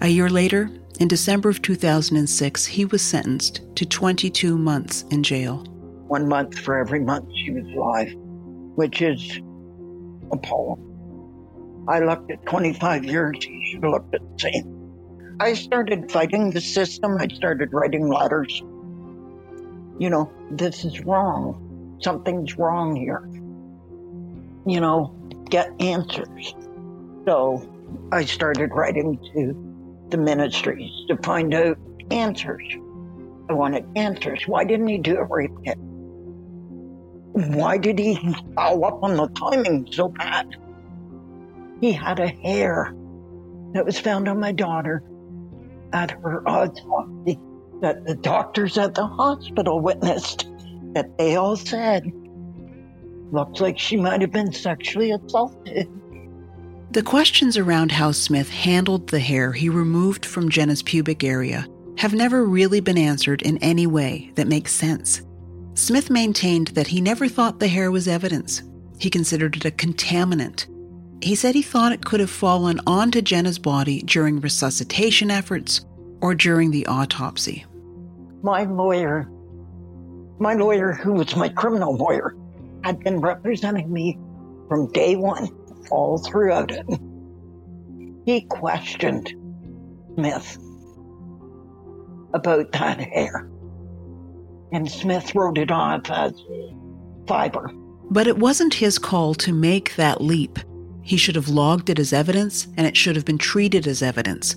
A 0.00 0.08
year 0.08 0.28
later, 0.28 0.70
in 1.00 1.08
December 1.08 1.48
of 1.48 1.62
2006, 1.62 2.66
he 2.66 2.84
was 2.84 3.02
sentenced 3.02 3.62
to 3.76 3.86
22 3.86 4.58
months 4.58 5.02
in 5.10 5.22
jail 5.22 5.64
one 6.06 6.28
month 6.28 6.58
for 6.58 6.78
every 6.78 7.00
month 7.00 7.28
she 7.34 7.50
was 7.50 7.64
alive, 7.74 8.12
which 8.76 9.02
is 9.02 9.40
appalling. 10.30 10.80
I 11.88 12.00
looked 12.00 12.30
at 12.30 12.44
25 12.46 13.04
years, 13.04 13.36
he 13.42 13.70
should 13.70 13.82
have 13.82 13.92
looked 13.92 14.14
at 14.14 14.20
the 14.20 14.38
same. 14.38 14.73
I 15.40 15.54
started 15.54 16.10
fighting 16.12 16.50
the 16.50 16.60
system. 16.60 17.16
I 17.18 17.26
started 17.28 17.72
writing 17.72 18.08
letters. 18.08 18.62
You 19.98 20.10
know, 20.10 20.30
this 20.50 20.84
is 20.84 21.00
wrong. 21.00 21.98
Something's 22.00 22.56
wrong 22.56 22.94
here. 22.94 23.28
You 24.66 24.80
know, 24.80 25.14
get 25.50 25.72
answers. 25.80 26.54
So 27.26 27.68
I 28.12 28.24
started 28.24 28.70
writing 28.72 29.18
to 29.34 30.06
the 30.10 30.16
ministries 30.18 30.92
to 31.08 31.16
find 31.16 31.52
out 31.52 31.78
answers. 32.10 32.64
I 33.48 33.54
wanted 33.54 33.86
answers. 33.96 34.46
Why 34.46 34.64
didn't 34.64 34.86
he 34.88 34.98
do 34.98 35.16
a 35.16 35.24
rape 35.24 35.52
kit? 35.64 35.78
Why 37.32 37.76
did 37.76 37.98
he 37.98 38.34
follow 38.54 38.86
up 38.86 39.02
on 39.02 39.16
the 39.16 39.26
timing 39.28 39.88
so 39.90 40.08
bad? 40.08 40.56
He 41.80 41.92
had 41.92 42.20
a 42.20 42.28
hair 42.28 42.94
that 43.72 43.84
was 43.84 43.98
found 43.98 44.28
on 44.28 44.38
my 44.38 44.52
daughter 44.52 45.02
at 45.94 46.10
her 46.10 46.46
autopsy 46.46 47.38
that 47.80 48.04
the 48.04 48.14
doctors 48.16 48.76
at 48.76 48.94
the 48.94 49.06
hospital 49.06 49.80
witnessed 49.80 50.46
that 50.94 51.16
they 51.16 51.36
all 51.36 51.56
said 51.56 52.04
looks 53.32 53.60
like 53.60 53.78
she 53.78 53.96
might 53.96 54.20
have 54.20 54.32
been 54.32 54.52
sexually 54.52 55.10
assaulted. 55.10 55.88
The 56.90 57.02
questions 57.02 57.56
around 57.56 57.90
how 57.90 58.12
Smith 58.12 58.50
handled 58.50 59.08
the 59.08 59.18
hair 59.18 59.52
he 59.52 59.68
removed 59.68 60.24
from 60.26 60.50
Jenna's 60.50 60.82
pubic 60.82 61.24
area 61.24 61.66
have 61.98 62.14
never 62.14 62.44
really 62.44 62.80
been 62.80 62.98
answered 62.98 63.42
in 63.42 63.58
any 63.58 63.86
way 63.86 64.30
that 64.34 64.48
makes 64.48 64.72
sense. 64.72 65.22
Smith 65.74 66.10
maintained 66.10 66.68
that 66.68 66.86
he 66.86 67.00
never 67.00 67.28
thought 67.28 67.58
the 67.58 67.68
hair 67.68 67.90
was 67.90 68.08
evidence. 68.08 68.62
He 68.98 69.10
considered 69.10 69.56
it 69.56 69.64
a 69.64 69.70
contaminant. 69.70 70.66
He 71.24 71.34
said 71.34 71.54
he 71.54 71.62
thought 71.62 71.92
it 71.92 72.04
could 72.04 72.20
have 72.20 72.28
fallen 72.28 72.80
onto 72.86 73.22
Jenna's 73.22 73.58
body 73.58 74.02
during 74.02 74.40
resuscitation 74.40 75.30
efforts 75.30 75.86
or 76.20 76.34
during 76.34 76.70
the 76.70 76.86
autopsy. 76.86 77.64
My 78.42 78.64
lawyer, 78.64 79.26
my 80.38 80.52
lawyer, 80.52 80.92
who 80.92 81.14
was 81.14 81.34
my 81.34 81.48
criminal 81.48 81.96
lawyer, 81.96 82.36
had 82.82 83.00
been 83.00 83.20
representing 83.20 83.90
me 83.90 84.18
from 84.68 84.92
day 84.92 85.16
one, 85.16 85.48
all 85.90 86.18
throughout 86.18 86.70
it. 86.70 86.86
He 88.26 88.42
questioned 88.42 89.32
Smith 90.16 90.58
about 92.34 92.70
that 92.72 93.00
hair 93.00 93.48
and 94.72 94.90
Smith 94.90 95.34
wrote 95.34 95.56
it 95.56 95.70
off 95.70 96.10
as 96.10 96.34
fiber. 97.26 97.70
But 98.10 98.26
it 98.26 98.36
wasn't 98.36 98.74
his 98.74 98.98
call 98.98 99.34
to 99.36 99.54
make 99.54 99.96
that 99.96 100.20
leap. 100.20 100.58
He 101.04 101.18
should 101.18 101.36
have 101.36 101.48
logged 101.48 101.90
it 101.90 101.98
as 101.98 102.12
evidence, 102.14 102.66
and 102.76 102.86
it 102.86 102.96
should 102.96 103.14
have 103.14 103.26
been 103.26 103.38
treated 103.38 103.86
as 103.86 104.02
evidence. 104.02 104.56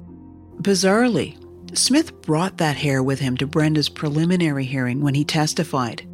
Bizarrely, 0.61 1.37
Smith 1.77 2.21
brought 2.21 2.57
that 2.57 2.77
hair 2.77 3.03
with 3.03 3.19
him 3.19 3.35
to 3.37 3.45
Brenda's 3.45 3.89
preliminary 3.89 4.63
hearing 4.63 5.01
when 5.01 5.13
he 5.13 5.25
testified. 5.25 6.07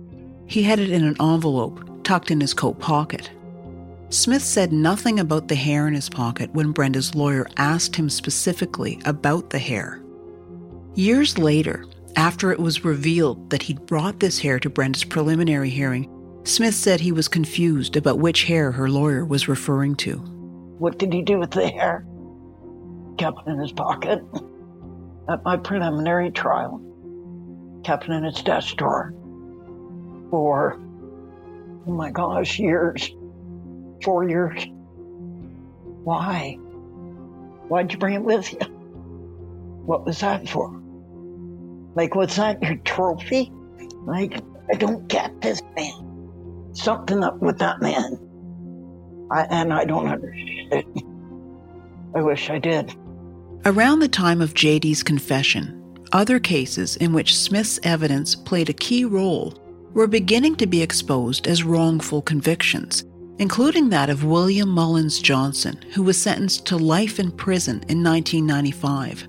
He 0.47 0.63
had 0.63 0.79
it 0.79 0.89
in 0.89 1.05
an 1.05 1.15
envelope 1.21 2.03
tucked 2.03 2.31
in 2.31 2.41
his 2.41 2.53
coat 2.53 2.79
pocket. 2.79 3.29
Smith 4.09 4.43
said 4.43 4.73
nothing 4.73 5.19
about 5.19 5.47
the 5.47 5.55
hair 5.55 5.87
in 5.87 5.93
his 5.93 6.09
pocket 6.09 6.51
when 6.53 6.71
Brenda's 6.71 7.15
lawyer 7.15 7.47
asked 7.57 7.95
him 7.95 8.09
specifically 8.09 8.99
about 9.05 9.51
the 9.51 9.59
hair. 9.59 10.03
Years 10.95 11.37
later, 11.37 11.85
after 12.15 12.51
it 12.51 12.59
was 12.59 12.85
revealed 12.85 13.49
that 13.49 13.63
he'd 13.63 13.85
brought 13.85 14.19
this 14.19 14.39
hair 14.39 14.59
to 14.59 14.69
Brenda's 14.69 15.03
preliminary 15.03 15.69
hearing, 15.69 16.09
Smith 16.45 16.75
said 16.75 16.99
he 16.99 17.11
was 17.11 17.27
confused 17.27 17.95
about 17.95 18.19
which 18.19 18.43
hair 18.43 18.71
her 18.71 18.89
lawyer 18.89 19.23
was 19.23 19.47
referring 19.47 19.95
to. 19.95 20.17
What 20.77 20.97
did 20.97 21.13
he 21.13 21.21
do 21.21 21.39
with 21.39 21.51
the 21.51 21.67
hair? 21.67 22.05
Kept 23.17 23.47
it 23.47 23.51
in 23.51 23.59
his 23.59 23.71
pocket. 23.71 24.21
at 25.29 25.43
my 25.43 25.57
preliminary 25.57 26.31
trial, 26.31 26.81
kept 27.83 28.05
it 28.05 28.11
in 28.11 28.25
its 28.25 28.41
desk 28.43 28.75
drawer 28.75 29.13
for, 30.29 30.79
oh 31.87 31.91
my 31.91 32.11
gosh, 32.11 32.59
years, 32.59 33.09
four 34.03 34.27
years. 34.27 34.65
Why? 36.03 36.55
Why'd 37.69 37.91
you 37.93 37.97
bring 37.97 38.15
it 38.15 38.23
with 38.23 38.51
you? 38.51 38.59
What 39.85 40.05
was 40.05 40.19
that 40.19 40.49
for? 40.49 40.81
Like, 41.95 42.15
was 42.15 42.35
that 42.35 42.61
your 42.61 42.75
trophy? 42.77 43.51
Like, 44.05 44.41
I 44.69 44.75
don't 44.75 45.07
get 45.07 45.41
this 45.41 45.61
man. 45.75 46.12
Something 46.73 47.23
up 47.23 47.39
with 47.39 47.59
that 47.59 47.81
man. 47.81 48.19
I, 49.31 49.43
and 49.49 49.73
I 49.73 49.85
don't 49.85 50.07
understand. 50.07 50.85
I 52.15 52.21
wish 52.21 52.49
I 52.49 52.59
did. 52.59 52.93
Around 53.65 53.99
the 53.99 54.07
time 54.07 54.41
of 54.41 54.53
JD's 54.53 55.03
confession, 55.03 55.79
other 56.11 56.39
cases 56.39 56.95
in 56.97 57.13
which 57.13 57.37
Smith's 57.37 57.79
evidence 57.83 58.35
played 58.35 58.69
a 58.69 58.73
key 58.73 59.05
role 59.05 59.59
were 59.93 60.07
beginning 60.07 60.55
to 60.57 60.67
be 60.67 60.81
exposed 60.81 61.47
as 61.47 61.63
wrongful 61.63 62.21
convictions, 62.21 63.05
including 63.37 63.89
that 63.89 64.09
of 64.09 64.23
William 64.23 64.69
Mullins 64.69 65.19
Johnson, 65.19 65.79
who 65.93 66.03
was 66.03 66.17
sentenced 66.17 66.65
to 66.67 66.77
life 66.77 67.19
in 67.19 67.31
prison 67.31 67.83
in 67.87 68.03
1995. 68.03 69.27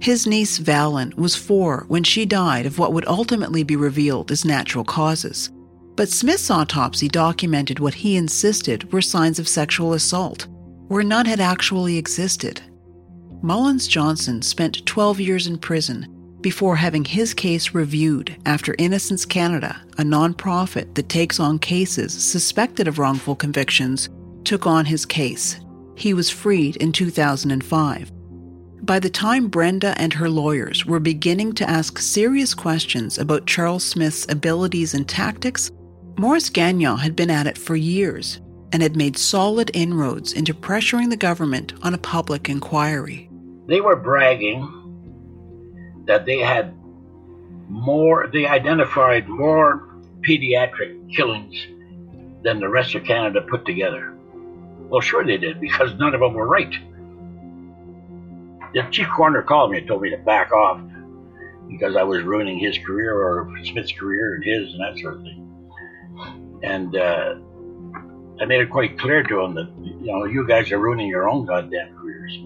His 0.00 0.26
niece 0.26 0.58
Valin 0.58 1.14
was 1.14 1.34
four 1.34 1.84
when 1.88 2.04
she 2.04 2.26
died 2.26 2.66
of 2.66 2.78
what 2.78 2.92
would 2.92 3.06
ultimately 3.08 3.62
be 3.62 3.76
revealed 3.76 4.30
as 4.30 4.44
natural 4.44 4.84
causes. 4.84 5.50
But 5.96 6.08
Smith's 6.08 6.50
autopsy 6.50 7.08
documented 7.08 7.78
what 7.78 7.94
he 7.94 8.16
insisted 8.16 8.92
were 8.92 9.02
signs 9.02 9.38
of 9.38 9.46
sexual 9.46 9.92
assault, 9.92 10.46
where 10.88 11.04
none 11.04 11.26
had 11.26 11.40
actually 11.40 11.96
existed. 11.96 12.60
Mullins 13.42 13.86
Johnson 13.86 14.42
spent 14.42 14.84
12 14.86 15.20
years 15.20 15.46
in 15.46 15.58
prison 15.58 16.08
before 16.40 16.76
having 16.76 17.04
his 17.04 17.32
case 17.32 17.72
reviewed 17.72 18.36
after 18.44 18.74
Innocence 18.78 19.24
Canada, 19.24 19.80
a 19.96 20.02
nonprofit 20.02 20.94
that 20.94 21.08
takes 21.08 21.40
on 21.40 21.58
cases 21.58 22.12
suspected 22.12 22.86
of 22.86 22.98
wrongful 22.98 23.34
convictions, 23.34 24.10
took 24.44 24.66
on 24.66 24.84
his 24.84 25.06
case. 25.06 25.58
He 25.94 26.12
was 26.12 26.28
freed 26.28 26.76
in 26.76 26.92
2005. 26.92 28.12
By 28.82 28.98
the 28.98 29.08
time 29.08 29.48
Brenda 29.48 29.98
and 29.98 30.12
her 30.12 30.28
lawyers 30.28 30.84
were 30.84 31.00
beginning 31.00 31.54
to 31.54 31.70
ask 31.70 31.98
serious 31.98 32.52
questions 32.52 33.16
about 33.16 33.46
Charles 33.46 33.84
Smith's 33.84 34.26
abilities 34.28 34.92
and 34.92 35.08
tactics, 35.08 35.70
Maurice 36.16 36.50
Gagnon 36.50 36.98
had 36.98 37.16
been 37.16 37.30
at 37.30 37.46
it 37.46 37.58
for 37.58 37.76
years 37.76 38.40
and 38.72 38.82
had 38.82 38.96
made 38.96 39.16
solid 39.16 39.70
inroads 39.74 40.32
into 40.32 40.54
pressuring 40.54 41.10
the 41.10 41.16
government 41.16 41.74
on 41.82 41.94
a 41.94 41.98
public 41.98 42.48
inquiry. 42.48 43.28
They 43.66 43.80
were 43.80 43.96
bragging 43.96 46.02
that 46.06 46.26
they 46.26 46.38
had 46.38 46.74
more, 47.68 48.28
they 48.32 48.46
identified 48.46 49.28
more 49.28 49.88
pediatric 50.20 51.14
killings 51.14 51.56
than 52.42 52.60
the 52.60 52.68
rest 52.68 52.94
of 52.94 53.04
Canada 53.04 53.40
put 53.40 53.64
together. 53.64 54.14
Well, 54.88 55.00
sure 55.00 55.24
they 55.24 55.38
did, 55.38 55.60
because 55.60 55.94
none 55.94 56.14
of 56.14 56.20
them 56.20 56.34
were 56.34 56.46
right 56.46 56.74
the 58.74 58.82
chief 58.90 59.08
coroner 59.08 59.42
called 59.42 59.70
me 59.70 59.78
and 59.78 59.86
told 59.86 60.02
me 60.02 60.10
to 60.10 60.18
back 60.18 60.52
off 60.52 60.80
because 61.68 61.96
I 61.96 62.02
was 62.02 62.22
ruining 62.22 62.58
his 62.58 62.76
career 62.78 63.16
or 63.16 63.50
Smith's 63.64 63.92
career 63.92 64.34
and 64.34 64.44
his 64.44 64.74
and 64.74 64.80
that 64.80 65.00
sort 65.00 65.14
of 65.14 65.22
thing. 65.22 65.43
And 66.64 66.96
uh, 66.96 67.34
I 68.40 68.46
made 68.46 68.60
it 68.60 68.70
quite 68.70 68.98
clear 68.98 69.22
to 69.22 69.40
him 69.40 69.54
that 69.54 69.68
you 69.82 70.06
know 70.06 70.24
you 70.24 70.46
guys 70.46 70.72
are 70.72 70.78
ruining 70.78 71.08
your 71.08 71.28
own 71.28 71.44
goddamn 71.44 71.94
careers. 71.96 72.38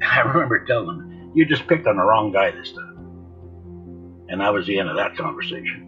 I 0.02 0.20
remember 0.20 0.64
telling 0.64 1.00
him, 1.00 1.32
"You 1.34 1.44
just 1.44 1.66
picked 1.66 1.86
on 1.86 1.96
the 1.96 2.04
wrong 2.04 2.30
guy 2.32 2.52
this 2.52 2.72
time," 2.72 4.24
and 4.28 4.40
that 4.40 4.52
was 4.52 4.66
the 4.66 4.78
end 4.78 4.88
of 4.88 4.96
that 4.96 5.16
conversation. 5.16 5.84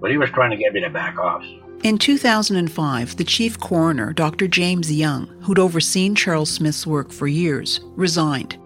But 0.00 0.10
he 0.10 0.18
was 0.18 0.30
trying 0.30 0.50
to 0.50 0.56
get 0.56 0.74
me 0.74 0.80
to 0.80 0.90
back 0.90 1.18
off. 1.18 1.44
In 1.82 1.98
2005, 1.98 3.16
the 3.16 3.24
chief 3.24 3.58
coroner, 3.58 4.12
Dr. 4.12 4.46
James 4.46 4.92
Young, 4.92 5.26
who'd 5.42 5.58
overseen 5.58 6.14
Charles 6.14 6.50
Smith's 6.50 6.86
work 6.86 7.10
for 7.10 7.26
years, 7.26 7.80
resigned. 7.96 8.56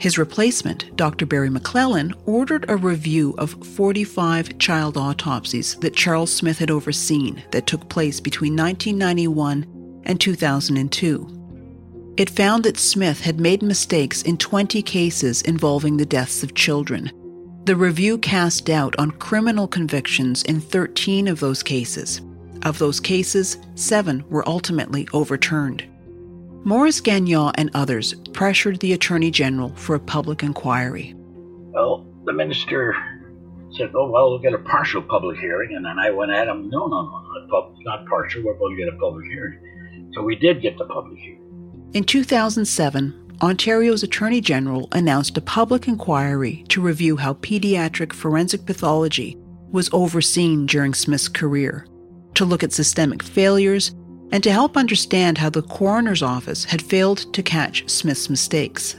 His 0.00 0.16
replacement, 0.16 0.96
Dr. 0.96 1.26
Barry 1.26 1.50
McLellan, 1.50 2.14
ordered 2.24 2.64
a 2.68 2.76
review 2.76 3.34
of 3.36 3.62
45 3.76 4.56
child 4.56 4.96
autopsies 4.96 5.74
that 5.76 5.94
Charles 5.94 6.32
Smith 6.32 6.58
had 6.58 6.70
overseen 6.70 7.42
that 7.50 7.66
took 7.66 7.86
place 7.90 8.18
between 8.18 8.56
1991 8.56 10.02
and 10.04 10.18
2002. 10.18 12.14
It 12.16 12.30
found 12.30 12.64
that 12.64 12.78
Smith 12.78 13.20
had 13.20 13.40
made 13.40 13.60
mistakes 13.62 14.22
in 14.22 14.38
20 14.38 14.80
cases 14.80 15.42
involving 15.42 15.98
the 15.98 16.06
deaths 16.06 16.42
of 16.42 16.54
children. 16.54 17.10
The 17.66 17.76
review 17.76 18.16
cast 18.16 18.64
doubt 18.64 18.94
on 18.98 19.10
criminal 19.10 19.68
convictions 19.68 20.42
in 20.44 20.62
13 20.62 21.28
of 21.28 21.40
those 21.40 21.62
cases. 21.62 22.22
Of 22.62 22.78
those 22.78 23.00
cases, 23.00 23.58
seven 23.74 24.24
were 24.30 24.48
ultimately 24.48 25.06
overturned. 25.12 25.84
Maurice 26.62 27.00
Gagnon 27.00 27.52
and 27.54 27.70
others 27.72 28.14
pressured 28.32 28.80
the 28.80 28.92
Attorney 28.92 29.30
General 29.30 29.74
for 29.76 29.94
a 29.94 30.00
public 30.00 30.42
inquiry. 30.42 31.14
Well, 31.16 32.06
the 32.26 32.34
minister 32.34 32.94
said, 33.76 33.92
Oh, 33.94 34.10
well, 34.10 34.30
we'll 34.30 34.40
get 34.40 34.52
a 34.52 34.58
partial 34.58 35.00
public 35.00 35.38
hearing. 35.38 35.74
And 35.74 35.84
then 35.84 35.98
I 35.98 36.10
went 36.10 36.32
at 36.32 36.48
him, 36.48 36.68
No, 36.68 36.86
no, 36.86 37.02
no, 37.02 37.46
not, 37.48 37.72
not 37.80 38.06
partial. 38.06 38.42
We're 38.42 38.58
going 38.58 38.76
to 38.76 38.84
get 38.84 38.92
a 38.92 38.98
public 38.98 39.24
hearing. 39.26 40.10
So 40.12 40.22
we 40.22 40.36
did 40.36 40.60
get 40.60 40.76
the 40.76 40.84
public 40.84 41.18
hearing. 41.18 41.90
In 41.94 42.04
2007, 42.04 43.38
Ontario's 43.40 44.02
Attorney 44.02 44.42
General 44.42 44.86
announced 44.92 45.38
a 45.38 45.40
public 45.40 45.88
inquiry 45.88 46.64
to 46.68 46.82
review 46.82 47.16
how 47.16 47.34
pediatric 47.34 48.12
forensic 48.12 48.66
pathology 48.66 49.38
was 49.70 49.88
overseen 49.92 50.66
during 50.66 50.92
Smith's 50.92 51.28
career 51.28 51.86
to 52.34 52.44
look 52.44 52.62
at 52.62 52.72
systemic 52.72 53.22
failures, 53.22 53.92
and 54.32 54.42
to 54.42 54.52
help 54.52 54.76
understand 54.76 55.38
how 55.38 55.50
the 55.50 55.62
coroner's 55.62 56.22
office 56.22 56.64
had 56.64 56.82
failed 56.82 57.32
to 57.34 57.42
catch 57.42 57.88
Smith's 57.88 58.30
mistakes. 58.30 58.96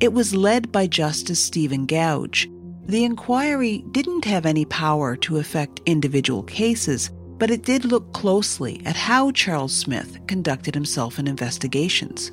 It 0.00 0.12
was 0.12 0.34
led 0.34 0.72
by 0.72 0.86
Justice 0.86 1.42
Stephen 1.42 1.86
Goudge. 1.86 2.48
The 2.86 3.04
inquiry 3.04 3.84
didn't 3.92 4.24
have 4.24 4.46
any 4.46 4.64
power 4.66 5.16
to 5.16 5.38
affect 5.38 5.80
individual 5.86 6.42
cases, 6.42 7.10
but 7.38 7.50
it 7.50 7.62
did 7.62 7.84
look 7.84 8.12
closely 8.12 8.82
at 8.84 8.96
how 8.96 9.30
Charles 9.30 9.74
Smith 9.74 10.18
conducted 10.26 10.74
himself 10.74 11.18
in 11.18 11.26
investigations. 11.26 12.30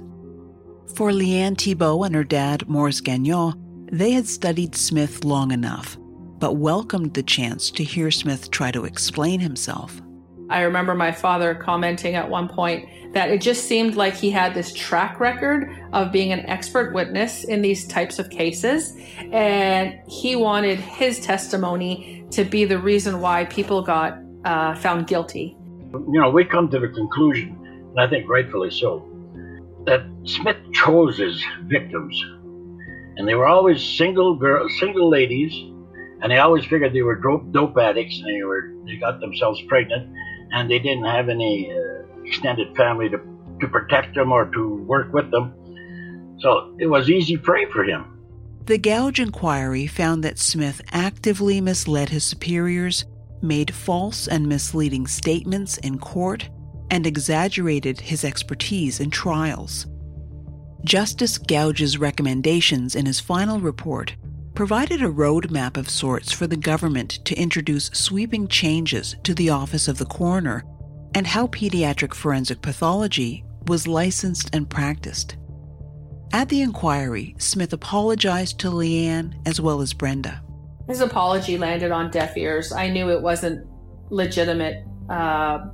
For 0.96 1.12
Leanne 1.12 1.58
Thibault 1.58 2.04
and 2.04 2.16
her 2.16 2.24
dad, 2.24 2.68
Maurice 2.68 3.02
Gagnon, 3.02 3.54
they 3.92 4.12
had 4.12 4.28
studied 4.28 4.76
Smith 4.76 5.24
long 5.24 5.52
enough 5.52 5.98
but 6.42 6.56
welcomed 6.56 7.14
the 7.14 7.24
chance 7.24 7.70
to 7.70 7.84
hear 7.84 8.10
Smith 8.10 8.50
try 8.50 8.72
to 8.72 8.84
explain 8.84 9.40
himself. 9.40 10.02
I 10.52 10.62
remember 10.62 10.94
my 10.94 11.12
father 11.12 11.56
commenting 11.56 12.16
at 12.16 12.30
one 12.30 12.50
point 12.50 13.14
that 13.14 13.30
it 13.30 13.42
just 13.42 13.66
seemed 13.66 13.96
like 13.96 14.14
he 14.14 14.30
had 14.30 14.54
this 14.54 14.74
track 14.74 15.20
record 15.20 15.70
of 15.94 16.12
being 16.12 16.32
an 16.32 16.42
expert 16.50 16.94
witness 16.94 17.44
in 17.44 17.62
these 17.62 17.88
types 17.88 18.20
of 18.20 18.30
cases, 18.30 18.96
and 19.32 20.00
he 20.08 20.36
wanted 20.36 20.80
his 20.80 21.20
testimony 21.20 22.26
to 22.32 22.44
be 22.44 22.66
the 22.66 22.78
reason 22.78 23.22
why 23.22 23.46
people 23.46 23.82
got 23.82 24.20
uh, 24.46 24.76
found 24.76 25.08
guilty. 25.08 25.58
You 25.94 26.22
know, 26.22 26.30
we 26.30 26.46
come 26.46 26.70
to 26.70 26.80
the 26.80 26.90
conclusion, 26.90 27.58
and 27.92 28.00
I 28.00 28.08
think 28.08 28.30
rightfully 28.30 28.72
so, 28.72 29.08
that 29.86 30.02
Smith 30.26 30.58
chose 30.74 31.18
his 31.18 31.44
victims, 31.64 32.22
and 33.18 33.28
they 33.28 33.36
were 33.36 33.48
always 33.48 33.82
single 33.84 34.36
girls, 34.36 34.78
single 34.80 35.10
ladies 35.10 35.54
and 36.22 36.32
they 36.32 36.38
always 36.38 36.64
figured 36.66 36.94
they 36.94 37.02
were 37.02 37.16
dope, 37.16 37.52
dope 37.52 37.78
addicts 37.78 38.20
and 38.20 38.28
they 38.28 38.44
were 38.44 38.72
they 38.86 38.96
got 38.96 39.20
themselves 39.20 39.62
pregnant 39.64 40.16
and 40.52 40.70
they 40.70 40.80
didn't 40.80 41.06
have 41.06 41.30
any 41.30 41.72
uh, 41.72 42.24
extended 42.26 42.76
family 42.76 43.10
to, 43.10 43.18
to 43.60 43.68
protect 43.68 44.16
them 44.16 44.32
or 44.32 44.46
to 44.52 44.84
work 44.84 45.14
with 45.14 45.32
them. 45.32 45.54
So 46.40 46.76
it 46.80 46.88
was 46.88 47.10
easy 47.10 47.38
prey 47.38 47.66
for 47.72 47.84
him. 47.84 48.20
The 48.66 48.78
Goudge 48.78 49.20
inquiry 49.20 49.88
found 49.88 50.24
that 50.24 50.40
smith 50.40 50.82
actively 50.92 51.62
misled 51.62 52.10
his 52.10 52.24
superiors 52.24 53.06
made 53.42 53.74
false 53.74 54.28
and 54.28 54.48
misleading 54.48 55.08
statements 55.08 55.78
in 55.80 55.98
court 55.98 56.50
and 56.92 57.08
exaggerated 57.08 58.00
his 58.00 58.24
expertise 58.24 59.00
in 59.00 59.10
trials. 59.10 59.88
Justice 60.84 61.38
Goudge's 61.38 61.98
recommendations 61.98 62.96
in 62.96 63.06
his 63.06 63.20
final 63.20 63.60
report 63.60 64.16
provided 64.54 65.02
a 65.02 65.06
roadmap 65.06 65.78
of 65.78 65.90
sorts 65.90 66.32
for 66.32 66.48
the 66.48 66.58
government 66.58 67.20
to 67.26 67.36
introduce 67.36 67.86
sweeping 67.94 68.48
changes 68.48 69.16
to 69.24 69.34
the 69.34 69.50
Office 69.50 69.88
of 69.88 69.98
the 69.98 70.06
Coroner 70.06 70.64
and 71.16 71.28
how 71.28 71.48
pediatric 71.48 72.14
forensic 72.14 72.62
pathology 72.62 73.44
was 73.68 73.88
licensed 73.88 74.54
and 74.54 74.70
practiced. 74.70 75.38
At 76.34 76.50
the 76.50 76.62
inquiry, 76.62 77.36
Smith 77.38 77.74
apologized 77.74 78.60
to 78.60 78.70
Leanne 78.70 79.36
as 79.46 79.60
well 79.60 79.82
as 79.82 79.94
Brenda. 79.94 80.42
His 80.88 81.02
apology 81.02 81.58
landed 81.58 81.92
on 81.92 82.10
deaf 82.10 82.38
ears. 82.38 82.72
I 82.72 82.90
knew 82.90 83.10
it 83.10 83.22
wasn't 83.22 83.68
legitimate. 84.10 84.86
Uh, 85.10 85.68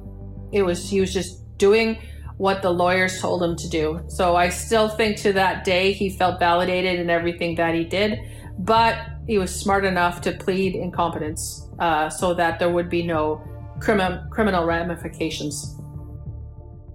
it 0.52 0.64
was 0.64 0.90
he 0.90 1.00
was 1.00 1.14
just 1.14 1.44
doing 1.58 2.00
what 2.38 2.62
the 2.62 2.70
lawyers 2.70 3.20
told 3.20 3.42
him 3.42 3.56
to 3.56 3.70
do. 3.70 4.02
So 4.08 4.36
I 4.36 4.50
still 4.50 4.90
think 4.90 5.18
to 5.18 5.34
that 5.34 5.64
day 5.64 5.92
he 5.92 6.10
felt 6.10 6.40
validated 6.40 7.00
in 7.00 7.10
everything 7.10 7.56
that 7.56 7.74
he 7.74 7.84
did, 7.84 8.20
but 8.60 8.97
he 9.28 9.38
was 9.38 9.53
smart 9.53 9.86
enough 9.86 10.22
to 10.22 10.32
plead 10.32 10.76
incompetence 10.76 11.70
uh, 11.80 12.10
so 12.10 12.34
that 12.34 12.60
there 12.60 12.70
would 12.70 12.89
be 12.89 13.03
no 13.03 13.41
crimi- 13.80 14.30
criminal 14.30 14.66
ramifications. 14.66 15.76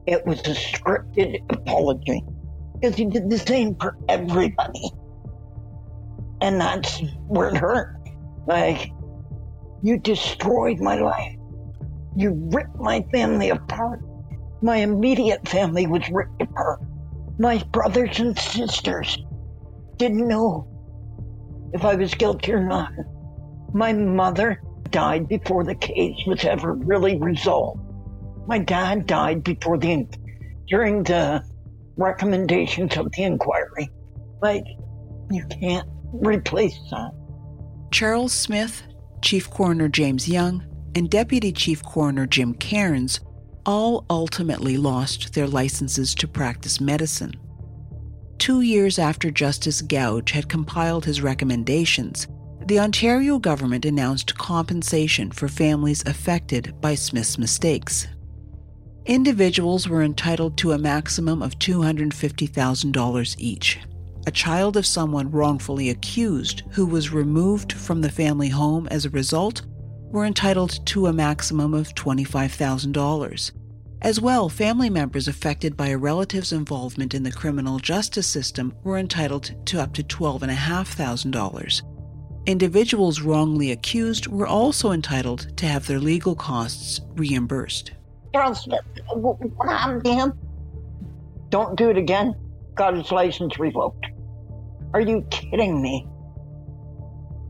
It 0.07 0.27
was 0.27 0.41
a 0.41 0.55
scripted 0.55 1.41
apology 1.51 2.25
because 2.75 2.97
he 2.97 3.05
did 3.05 3.31
the 3.31 3.39
same 3.39 3.77
for 3.77 3.97
everybody. 4.09 4.91
And 6.41 6.61
that's 6.61 7.01
where 7.29 7.51
it 7.51 7.57
hurt. 7.57 7.97
Like, 8.47 8.91
you 9.83 9.99
destroyed 9.99 10.81
my 10.81 10.97
life. 10.97 11.37
You 12.17 12.33
ripped 12.53 12.77
my 12.77 13.03
family 13.13 13.51
apart. 13.51 14.01
My 14.61 14.79
immediate 14.79 15.47
family 15.49 15.87
was 15.87 16.09
ripped 16.11 16.43
apart. 16.43 16.81
My 17.39 17.59
brothers 17.71 18.19
and 18.19 18.37
sisters 18.37 19.19
didn't 19.97 20.27
know 20.27 20.67
if 21.73 21.85
I 21.85 21.95
was 21.95 22.15
guilty 22.15 22.53
or 22.53 22.63
not. 22.63 22.93
My 23.73 23.93
mother 23.93 24.61
died 24.91 25.29
before 25.29 25.65
the 25.65 25.75
case 25.75 26.17
was 26.27 26.45
ever 26.45 26.75
really 26.75 27.19
resolved. 27.19 27.81
My 28.47 28.59
dad 28.59 29.07
died 29.07 29.43
before 29.45 29.79
the 29.79 30.07
during 30.69 31.03
the 31.03 31.45
recommendations 31.97 32.97
of 32.97 33.11
the 33.13 33.23
inquiry. 33.23 33.91
Like, 34.41 34.65
you 35.31 35.45
can't 35.47 35.89
replace 36.13 36.79
that. 36.91 37.13
Charles 37.91 38.33
Smith, 38.33 38.83
Chief 39.23 39.49
Coroner 39.49 39.89
James 39.89 40.29
Young, 40.29 40.65
and 40.95 41.09
Deputy 41.09 41.53
Chief 41.53 41.83
Coroner 41.83 42.27
Jim 42.27 42.55
Cairns 42.55 43.21
all 43.65 44.05
ultimately 44.11 44.77
lost 44.77 45.35
their 45.35 45.47
licenses 45.47 46.15
to 46.17 46.27
practice 46.27 46.81
medicine. 46.81 47.33
Two 48.43 48.63
years 48.63 48.99
after 48.99 49.31
Justice 49.31 49.81
Goudge 49.83 50.33
had 50.33 50.49
compiled 50.49 51.05
his 51.05 51.23
recommendations, 51.23 52.27
the 52.67 52.81
Ontario 52.81 53.39
government 53.39 53.85
announced 53.85 54.37
compensation 54.37 55.31
for 55.31 55.47
families 55.47 56.03
affected 56.07 56.75
by 56.81 56.97
Smith's 56.97 57.39
mistakes. 57.39 58.09
Individuals 59.07 59.89
were 59.89 60.03
entitled 60.03 60.59
to 60.59 60.73
a 60.73 60.79
maximum 60.79 61.41
of 61.41 61.57
$250,000 61.61 63.35
each. 63.39 63.79
A 64.27 64.33
child 64.33 64.77
of 64.77 64.87
someone 64.87 65.31
wrongfully 65.31 65.91
accused 65.91 66.65
who 66.73 66.85
was 66.85 67.13
removed 67.13 67.73
from 67.73 68.01
the 68.01 68.11
family 68.11 68.49
home 68.49 68.89
as 68.89 69.05
a 69.05 69.11
result 69.11 69.63
were 70.11 70.25
entitled 70.25 70.85
to 70.87 71.07
a 71.07 71.13
maximum 71.13 71.75
of 71.75 71.95
$25,000. 71.95 73.53
As 74.03 74.21
well, 74.21 74.49
family 74.49 74.91
members 74.91 75.29
affected 75.29 75.77
by 75.77 75.87
a 75.89 75.97
relative's 75.97 76.53
involvement 76.53 77.15
in 77.15 77.23
the 77.23 77.31
criminal 77.31 77.79
justice 77.79 78.27
system 78.27 78.75
were 78.83 78.99
entitled 78.99 79.55
to 79.67 79.81
up 79.81 79.95
to 79.95 80.03
$12,500. 80.03 81.83
Individuals 82.47 83.21
wrongly 83.21 83.71
accused 83.71 84.27
were 84.27 84.49
also 84.49 84.91
entitled 84.91 85.57
to 85.57 85.67
have 85.67 85.87
their 85.87 86.01
legal 86.01 86.35
costs 86.35 87.01
reimbursed. 87.15 87.93
What 88.33 89.69
happened 89.69 90.03
to 90.03 90.13
him? 90.13 90.33
Don't 91.51 91.77
do 91.77 91.89
it 91.89 91.97
again. 91.97 92.35
Got 92.75 92.97
his 92.97 93.13
license 93.13 93.57
revoked. 93.61 94.07
Are 94.95 95.01
you 95.01 95.25
kidding 95.31 95.81
me? 95.81 96.09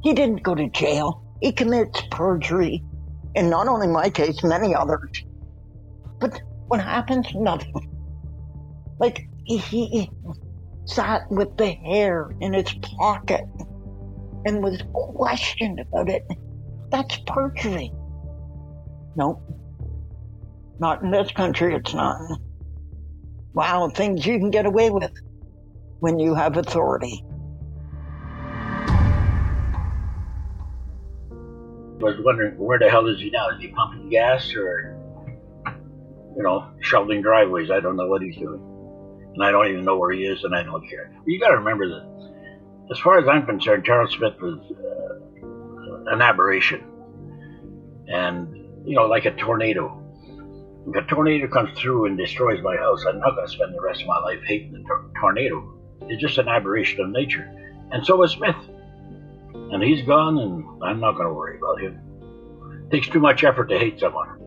He 0.03 0.13
didn't 0.13 0.43
go 0.43 0.55
to 0.55 0.69
jail. 0.69 1.23
He 1.41 1.51
commits 1.51 2.03
perjury. 2.11 2.85
And 3.35 3.49
not 3.49 3.69
only 3.69 3.87
my 3.87 4.11
case, 4.11 4.45
many 4.45 4.75
others. 4.75 5.25
But 6.23 6.41
what 6.69 6.81
happens? 6.81 7.27
Nothing. 7.35 7.75
Like, 8.99 9.29
he 9.45 10.09
sat 10.85 11.31
with 11.31 11.57
the 11.57 11.73
hair 11.73 12.31
in 12.41 12.55
his 12.55 12.73
pocket 12.97 13.45
and 14.47 14.63
was 14.63 14.81
questioned 14.93 15.81
about 15.81 16.09
it. 16.09 16.25
That's 16.91 17.19
perjury. 17.27 17.93
Nope. 19.17 19.43
Not 20.79 21.03
in 21.03 21.11
this 21.11 21.33
country, 21.33 21.75
it's 21.75 21.93
not. 21.93 22.39
Wow, 23.53 23.89
things 23.89 24.25
you 24.25 24.39
can 24.39 24.51
get 24.51 24.65
away 24.65 24.91
with 24.91 25.13
when 25.99 26.19
you 26.19 26.35
have 26.35 26.57
authority. 26.57 27.25
I 31.31 32.05
was 32.05 32.17
wondering 32.25 32.57
where 32.59 32.79
the 32.79 32.89
hell 32.89 33.07
is 33.09 33.21
he 33.21 33.31
now? 33.31 33.49
Is 33.51 33.61
he 33.61 33.69
pumping 33.69 34.09
gas 34.09 34.55
or, 34.55 34.97
you 36.37 36.43
know, 36.43 36.71
shoveling 36.81 37.23
driveways? 37.23 37.71
I 37.71 37.81
don't 37.81 37.97
know 37.97 38.07
what 38.07 38.23
he's 38.23 38.37
doing. 38.37 38.61
And 39.35 39.45
I 39.45 39.51
don't 39.51 39.69
even 39.69 39.85
know 39.85 39.97
where 39.97 40.13
he 40.13 40.25
is, 40.25 40.45
and 40.45 40.55
I 40.55 40.63
don't 40.63 40.87
care. 40.89 41.13
You 41.27 41.41
got 41.41 41.49
to 41.49 41.57
remember 41.57 41.89
that, 41.89 42.07
as 42.91 42.99
far 42.99 43.19
as 43.19 43.27
I'm 43.29 43.47
concerned, 43.47 43.85
Charles 43.85 44.13
Smith 44.13 44.35
was 44.41 44.59
uh, 44.71 46.13
an 46.13 46.21
aberration. 46.21 46.85
And, 48.09 48.55
you 48.87 48.95
know, 48.97 49.07
like 49.07 49.25
a 49.25 49.31
tornado. 49.33 49.99
If 50.89 50.97
a 50.97 51.07
tornado 51.07 51.47
comes 51.49 51.79
through 51.79 52.07
and 52.07 52.19
destroys 52.19 52.61
my 52.63 52.77
house, 52.77 53.05
I'm 53.09 53.21
not 53.21 53.37
going 53.37 53.47
to 53.47 53.53
spend 53.53 53.75
the 53.75 53.81
rest 53.81 54.03
of 54.03 54.09
my 54.09 54.19
life 54.19 54.41
hating 54.47 54.73
the 54.73 54.83
tor- 54.87 55.11
tornado. 55.21 55.79
It's 56.09 56.21
just 56.21 56.39
an 56.39 56.49
aberration 56.49 57.01
of 57.01 57.11
nature. 57.11 57.49
And 57.93 58.05
so 58.05 58.17
was 58.17 58.33
Smith. 58.33 58.57
And 59.55 59.83
he's 59.83 60.05
gone, 60.05 60.39
and 60.39 60.83
I'm 60.83 61.01
not 61.01 61.13
going 61.13 61.29
to 61.29 61.33
worry 61.33 61.57
about 61.57 61.81
him. 61.81 62.01
It 62.87 62.91
takes 62.91 63.09
too 63.09 63.21
much 63.21 63.45
effort 63.45 63.69
to 63.69 63.79
hate 63.79 64.01
someone. 64.01 64.42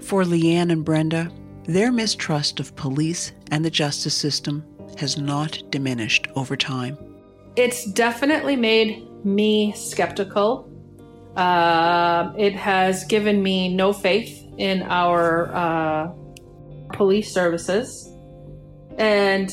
For 0.00 0.22
Leanne 0.24 0.72
and 0.72 0.84
Brenda, 0.84 1.30
their 1.64 1.92
mistrust 1.92 2.60
of 2.60 2.74
police 2.76 3.32
and 3.50 3.64
the 3.64 3.70
justice 3.70 4.14
system 4.14 4.64
has 4.96 5.18
not 5.18 5.62
diminished 5.70 6.28
over 6.34 6.56
time. 6.56 6.96
It's 7.56 7.84
definitely 7.92 8.56
made 8.56 9.06
me 9.24 9.72
skeptical. 9.72 10.70
Uh, 11.36 12.32
it 12.38 12.54
has 12.54 13.04
given 13.04 13.42
me 13.42 13.74
no 13.74 13.92
faith 13.92 14.46
in 14.56 14.82
our 14.82 15.54
uh, 15.54 16.12
police 16.92 17.32
services. 17.32 18.10
And 18.96 19.52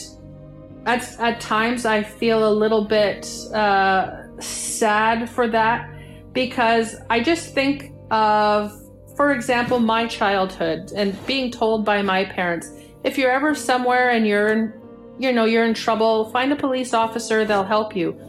at, 0.86 1.20
at 1.20 1.42
times 1.42 1.86
I 1.86 2.04
feel 2.04 2.48
a 2.48 2.54
little 2.54 2.86
bit 2.86 3.28
uh, 3.54 4.40
sad 4.40 5.30
for 5.30 5.48
that 5.48 5.90
because 6.32 6.96
I 7.10 7.20
just 7.20 7.54
think 7.54 7.92
of, 8.12 8.72
for 9.16 9.32
example, 9.32 9.80
my 9.80 10.08
childhood 10.08 10.92
and 10.96 11.26
being 11.26 11.52
told 11.52 11.86
by 11.86 12.02
my 12.02 12.26
parents 12.26 12.70
if 13.04 13.18
you're 13.18 13.32
ever 13.32 13.56
somewhere 13.56 14.10
and 14.10 14.28
you're 14.28 14.48
in, 14.48 14.74
you 15.20 15.32
know, 15.32 15.46
you're 15.46 15.64
in 15.64 15.74
trouble, 15.74 16.30
find 16.32 16.52
a 16.52 16.56
police 16.56 16.94
officer, 16.94 17.46
they'll 17.46 17.64
help 17.64 17.96
you. 17.96 18.20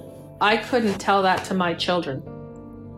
I 0.41 0.59
couldn't 0.59 0.99
tell 0.99 1.23
that 1.23 1.45
to 1.47 1.55
my 1.55 1.75
children 1.75 2.23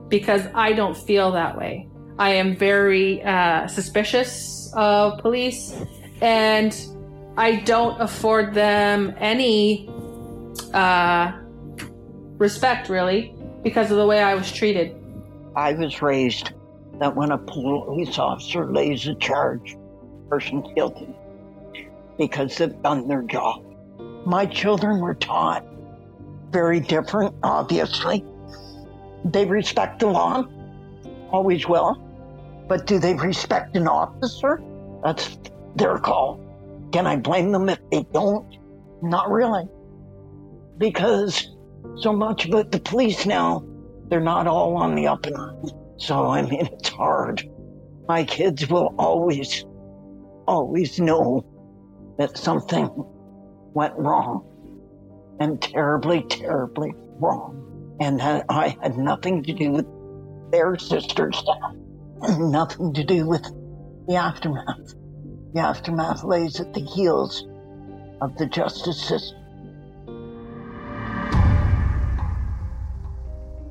because 0.08 0.42
I 0.54 0.72
don't 0.72 0.96
feel 0.96 1.32
that 1.32 1.56
way. 1.56 1.88
I 2.18 2.30
am 2.30 2.56
very 2.56 3.22
uh, 3.22 3.68
suspicious 3.68 4.72
of 4.74 5.20
police, 5.20 5.72
and 6.20 6.76
I 7.36 7.56
don't 7.56 8.00
afford 8.00 8.54
them 8.54 9.14
any 9.18 9.88
uh, 10.74 11.32
respect, 12.38 12.88
really, 12.88 13.36
because 13.62 13.92
of 13.92 13.98
the 13.98 14.06
way 14.06 14.20
I 14.20 14.34
was 14.34 14.50
treated. 14.50 14.96
I 15.54 15.74
was 15.74 16.02
raised 16.02 16.52
that 17.00 17.14
when 17.14 17.30
a 17.30 17.38
police 17.38 18.18
officer 18.18 18.70
lays 18.70 19.06
a 19.06 19.14
charge, 19.14 19.76
person's 20.28 20.66
guilty 20.74 21.08
because 22.18 22.56
they've 22.56 22.82
done 22.82 23.08
their 23.08 23.22
job. 23.22 23.64
My 24.26 24.44
children 24.46 25.00
were 25.00 25.14
taught 25.14 25.64
very 26.50 26.80
different, 26.80 27.34
obviously. 27.42 28.24
They 29.24 29.46
respect 29.46 30.00
the 30.00 30.08
law, 30.08 30.44
always 31.30 31.68
will. 31.68 32.04
But 32.68 32.86
do 32.86 32.98
they 32.98 33.14
respect 33.14 33.76
an 33.76 33.88
officer? 33.88 34.62
That's 35.02 35.38
their 35.76 35.98
call. 35.98 36.40
Can 36.92 37.06
I 37.06 37.16
blame 37.16 37.52
them 37.52 37.68
if 37.68 37.78
they 37.90 38.02
don't? 38.12 38.46
Not 39.02 39.30
really. 39.30 39.68
Because 40.76 41.54
so 41.96 42.12
much 42.12 42.46
about 42.46 42.70
the 42.70 42.80
police 42.80 43.24
now, 43.26 43.64
they're 44.08 44.20
not 44.20 44.46
all 44.46 44.76
on 44.76 44.94
the 44.94 45.06
up 45.06 45.26
and 45.26 45.36
up. 45.36 45.77
So, 45.98 46.26
I 46.26 46.42
mean, 46.42 46.66
it's 46.72 46.88
hard. 46.88 47.48
My 48.08 48.24
kids 48.24 48.68
will 48.68 48.94
always, 48.98 49.64
always 50.46 50.98
know 50.98 51.44
that 52.18 52.36
something 52.36 52.88
went 53.74 53.94
wrong 53.96 54.44
and 55.40 55.60
terribly, 55.60 56.22
terribly 56.22 56.94
wrong. 57.20 57.96
And 58.00 58.18
that 58.20 58.46
I 58.48 58.76
had 58.82 58.96
nothing 58.96 59.42
to 59.44 59.52
do 59.52 59.70
with 59.72 59.86
their 60.50 60.78
sister's 60.78 61.42
death 61.42 61.74
nothing 62.38 62.92
to 62.94 63.04
do 63.04 63.26
with 63.26 63.42
the 64.06 64.16
aftermath. 64.16 64.94
The 65.54 65.60
aftermath 65.60 66.24
lays 66.24 66.60
at 66.60 66.74
the 66.74 66.80
heels 66.80 67.46
of 68.20 68.36
the 68.36 68.46
justice 68.46 69.00
system. 69.00 69.38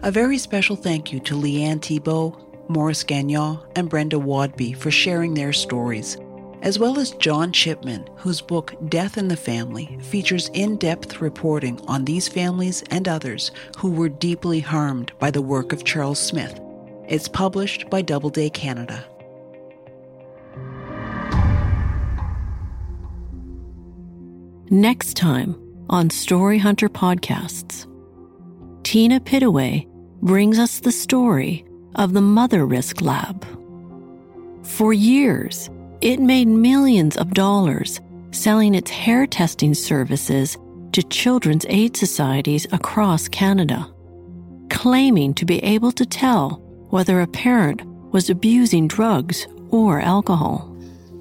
A 0.08 0.12
very 0.12 0.38
special 0.38 0.78
thank 0.78 1.12
you 1.12 1.20
to 1.20 1.36
Leanne 1.36 1.82
Thibault, 1.82 2.38
Maurice 2.70 3.04
Gagnon, 3.04 3.60
and 3.76 3.90
Brenda 3.90 4.16
Waudby 4.16 4.74
for 4.78 4.90
sharing 4.90 5.34
their 5.34 5.52
stories. 5.52 6.16
as 6.62 6.80
well 6.80 6.98
as 6.98 7.12
John 7.12 7.52
Chipman, 7.52 8.08
whose 8.16 8.42
book 8.42 8.74
Death 8.90 9.18
in 9.18 9.28
the 9.28 9.38
Family 9.38 9.98
features 10.02 10.50
in 10.54 10.78
depth 10.78 11.22
reporting 11.22 11.80
on 11.88 12.06
these 12.06 12.28
families 12.28 12.84
and 12.90 13.08
others 13.08 13.52
who 13.78 13.92
were 13.92 14.10
deeply 14.10 14.60
harmed 14.60 15.12
by 15.20 15.30
the 15.30 15.42
work 15.42 15.72
of 15.72 15.84
Charles 15.84 16.20
Smith. 16.20 16.60
It's 17.08 17.28
published 17.28 17.90
by 17.90 18.02
Doubleday 18.02 18.50
Canada. 18.50 19.06
Next 24.70 25.16
time 25.16 25.56
on 25.90 26.10
Story 26.10 26.58
Hunter 26.58 26.90
Podcasts, 26.90 27.86
Tina 28.84 29.20
Pittaway 29.20 29.88
brings 30.22 30.58
us 30.58 30.80
the 30.80 30.92
story 30.92 31.66
of 31.96 32.14
the 32.14 32.20
Motherisk 32.20 33.02
Lab. 33.02 33.46
For 34.66 34.94
years, 34.94 35.70
it 36.02 36.20
made 36.20 36.48
millions 36.48 37.18
of 37.18 37.34
dollars 37.34 38.00
selling 38.32 38.76
its 38.76 38.92
hair 38.92 39.26
testing 39.26 39.74
services 39.74 40.58
to 40.92 41.04
children's 41.04 41.66
aid 41.70 41.96
societies 41.96 42.66
across 42.72 43.28
Canada, 43.28 43.92
claiming 44.70 45.34
to 45.36 45.46
be 45.46 45.60
able 45.64 45.92
to 45.92 46.06
tell 46.06 46.62
whether 46.90 47.22
a 47.22 47.28
parent 47.28 47.84
was 48.12 48.30
abusing 48.30 48.88
drugs 48.88 49.48
or 49.70 50.00
alcohol. 50.00 50.76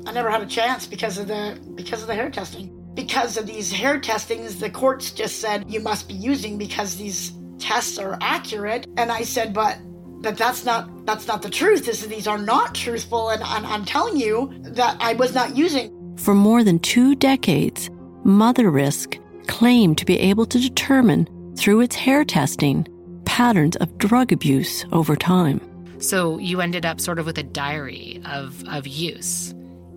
I 0.07 0.12
never 0.12 0.30
had 0.30 0.42
a 0.42 0.47
chance 0.47 0.86
because 0.86 1.18
of 1.18 1.26
the 1.26 1.59
because 1.74 2.01
of 2.01 2.09
the 2.09 2.14
hair 2.14 2.30
testing. 2.30 2.72
Because 2.94 3.36
of 3.36 3.47
these 3.47 3.70
hair 3.70 4.01
testings, 4.01 4.59
the 4.59 4.70
courts 4.70 5.11
just 5.11 5.40
said 5.40 5.70
you 5.70 5.80
must 5.80 6.09
be 6.09 6.14
using 6.14 6.57
because 6.57 6.97
these 6.97 7.32
tests 7.59 7.98
are 7.98 8.18
accurate. 8.20 8.86
And 8.96 9.11
I 9.11 9.22
said, 9.22 9.52
but 9.52 9.78
that 10.22 10.36
that's 10.36 10.64
not 10.64 11.07
that's 11.07 11.26
not 11.26 11.42
the 11.42 11.50
truth. 11.50 11.86
This, 11.86 12.00
these 12.02 12.26
are 12.26 12.38
not 12.38 12.74
truthful, 12.74 13.30
and, 13.30 13.42
and 13.42 13.66
I'm 13.66 13.84
telling 13.84 14.16
you 14.16 14.52
that 14.62 14.96
I 15.00 15.14
was 15.14 15.34
not 15.34 15.57
using. 15.57 16.16
For 16.16 16.34
more 16.34 16.64
than 16.64 16.78
two 16.78 17.14
decades, 17.14 17.90
Motherisk 18.24 19.20
claimed 19.46 19.98
to 19.98 20.04
be 20.04 20.18
able 20.18 20.46
to 20.46 20.59
determine 20.59 21.28
through 21.57 21.80
its 21.80 21.94
hair 21.94 22.24
testing 22.24 22.86
patterns 23.24 23.76
of 23.76 23.98
drug 23.98 24.32
abuse 24.32 24.84
over 24.92 25.14
time. 25.14 25.61
So 25.98 26.38
you 26.38 26.61
ended 26.61 26.84
up 26.84 27.00
sort 27.00 27.18
of 27.18 27.26
with 27.26 27.38
a 27.38 27.42
diary 27.42 28.20
of, 28.26 28.64
of 28.68 28.86
use. 28.86 29.54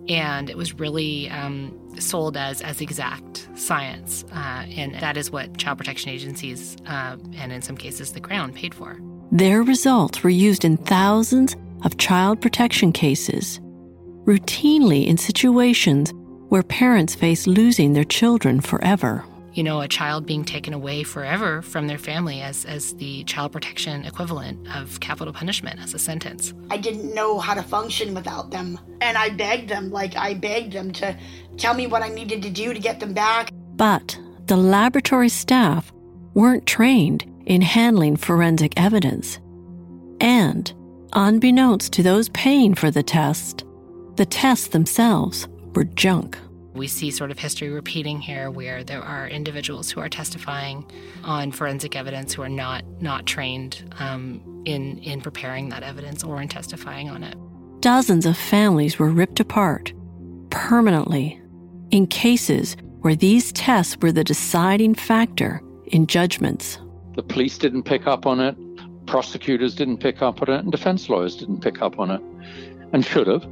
And 0.08 0.48
it 0.50 0.56
was 0.56 0.74
really 0.74 1.28
um, 1.30 1.76
sold 2.00 2.36
as, 2.36 2.60
as 2.62 2.80
exact 2.80 3.48
science. 3.54 4.24
Uh, 4.32 4.64
and 4.76 4.94
that 4.96 5.16
is 5.16 5.30
what 5.30 5.56
child 5.56 5.78
protection 5.78 6.10
agencies, 6.10 6.76
uh, 6.86 7.16
and 7.36 7.52
in 7.52 7.62
some 7.62 7.76
cases 7.76 8.12
the 8.12 8.20
Crown, 8.20 8.52
paid 8.52 8.74
for. 8.74 8.98
Their 9.32 9.62
results 9.62 10.22
were 10.22 10.30
used 10.30 10.64
in 10.64 10.76
thousands 10.76 11.56
of 11.84 11.96
child 11.98 12.40
protection 12.40 12.92
cases, 12.92 13.60
routinely 14.24 15.06
in 15.06 15.16
situations 15.16 16.12
where 16.48 16.62
parents 16.62 17.14
face 17.14 17.46
losing 17.46 17.92
their 17.92 18.04
children 18.04 18.60
forever. 18.60 19.24
You 19.52 19.64
know, 19.64 19.80
a 19.80 19.88
child 19.88 20.26
being 20.26 20.44
taken 20.44 20.72
away 20.74 21.02
forever 21.02 21.60
from 21.62 21.88
their 21.88 21.98
family 21.98 22.40
as, 22.40 22.64
as 22.64 22.94
the 22.94 23.24
child 23.24 23.50
protection 23.50 24.04
equivalent 24.04 24.68
of 24.76 25.00
capital 25.00 25.32
punishment 25.32 25.80
as 25.80 25.92
a 25.92 25.98
sentence. 25.98 26.54
I 26.70 26.76
didn't 26.76 27.12
know 27.14 27.40
how 27.40 27.54
to 27.54 27.62
function 27.62 28.14
without 28.14 28.52
them. 28.52 28.78
And 29.00 29.18
I 29.18 29.30
begged 29.30 29.68
them, 29.68 29.90
like, 29.90 30.16
I 30.16 30.34
begged 30.34 30.72
them 30.72 30.92
to 30.94 31.16
tell 31.60 31.74
me 31.74 31.86
what 31.86 32.02
I 32.02 32.08
needed 32.08 32.42
to 32.42 32.50
do 32.50 32.72
to 32.72 32.80
get 32.80 32.98
them 33.00 33.12
back. 33.12 33.50
But 33.76 34.18
the 34.46 34.56
laboratory 34.56 35.28
staff 35.28 35.92
weren't 36.34 36.66
trained 36.66 37.24
in 37.46 37.62
handling 37.62 38.16
forensic 38.16 38.72
evidence. 38.76 39.38
And, 40.20 40.72
unbeknownst 41.12 41.92
to 41.94 42.02
those 42.02 42.28
paying 42.30 42.74
for 42.74 42.90
the 42.90 43.02
test, 43.02 43.64
the 44.16 44.26
tests 44.26 44.68
themselves 44.68 45.48
were 45.74 45.84
junk. 45.84 46.36
We 46.74 46.86
see 46.86 47.10
sort 47.10 47.30
of 47.30 47.38
history 47.38 47.68
repeating 47.68 48.20
here 48.20 48.50
where 48.50 48.84
there 48.84 49.02
are 49.02 49.28
individuals 49.28 49.90
who 49.90 50.00
are 50.00 50.08
testifying 50.08 50.88
on 51.24 51.50
forensic 51.50 51.96
evidence 51.96 52.32
who 52.32 52.42
are 52.42 52.48
not, 52.48 52.84
not 53.00 53.26
trained 53.26 53.92
um, 53.98 54.62
in, 54.64 54.98
in 54.98 55.20
preparing 55.20 55.68
that 55.70 55.82
evidence 55.82 56.22
or 56.22 56.40
in 56.40 56.48
testifying 56.48 57.10
on 57.10 57.24
it. 57.24 57.36
Dozens 57.80 58.24
of 58.24 58.36
families 58.36 58.98
were 58.98 59.10
ripped 59.10 59.40
apart 59.40 59.92
permanently 60.50 61.39
in 61.90 62.06
cases 62.06 62.76
where 63.00 63.16
these 63.16 63.52
tests 63.52 63.96
were 64.00 64.12
the 64.12 64.24
deciding 64.24 64.94
factor 64.94 65.62
in 65.86 66.06
judgments. 66.06 66.78
The 67.16 67.22
police 67.22 67.58
didn't 67.58 67.84
pick 67.84 68.06
up 68.06 68.26
on 68.26 68.40
it, 68.40 68.56
prosecutors 69.06 69.74
didn't 69.74 69.98
pick 69.98 70.22
up 70.22 70.42
on 70.42 70.50
it, 70.50 70.60
and 70.60 70.72
defense 70.72 71.08
lawyers 71.08 71.36
didn't 71.36 71.60
pick 71.60 71.82
up 71.82 71.98
on 71.98 72.10
it, 72.10 72.20
and 72.92 73.04
should 73.04 73.26
have. 73.26 73.46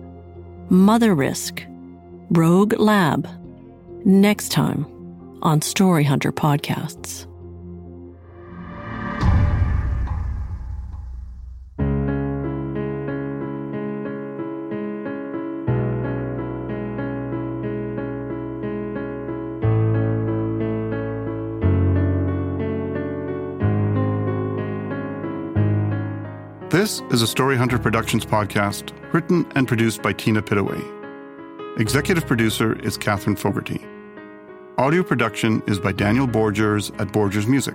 Motherisk, 0.71 1.65
Rogue 2.31 2.79
Lab, 2.79 3.29
next 4.05 4.51
time 4.51 4.87
on 5.43 5.63
Story 5.63 6.05
Hunter 6.05 6.33
Podcasts. 6.33 7.28
This 26.89 27.03
is 27.11 27.21
a 27.21 27.27
Story 27.27 27.55
Hunter 27.55 27.79
Productions 27.79 28.25
podcast, 28.25 28.95
written 29.13 29.47
and 29.55 29.69
produced 29.69 30.01
by 30.01 30.15
Tina 30.15 30.41
Pittaway. 30.41 30.83
Executive 31.79 32.27
producer 32.27 32.81
is 32.81 32.97
Catherine 32.97 33.37
Fogarty. 33.37 33.87
Audio 34.79 35.03
production 35.03 35.63
is 35.67 35.79
by 35.79 35.93
Daniel 35.93 36.27
Borgers 36.27 36.99
at 36.99 37.09
Borgers 37.09 37.47
Music. 37.47 37.75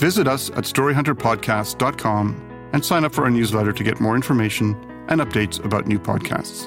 Visit 0.00 0.26
us 0.26 0.50
at 0.50 0.64
storyhunterpodcast.com 0.64 2.68
and 2.72 2.84
sign 2.84 3.04
up 3.04 3.14
for 3.14 3.22
our 3.22 3.30
newsletter 3.30 3.72
to 3.72 3.84
get 3.84 4.00
more 4.00 4.16
information 4.16 4.74
and 5.06 5.20
updates 5.20 5.64
about 5.64 5.86
new 5.86 6.00
podcasts. 6.00 6.66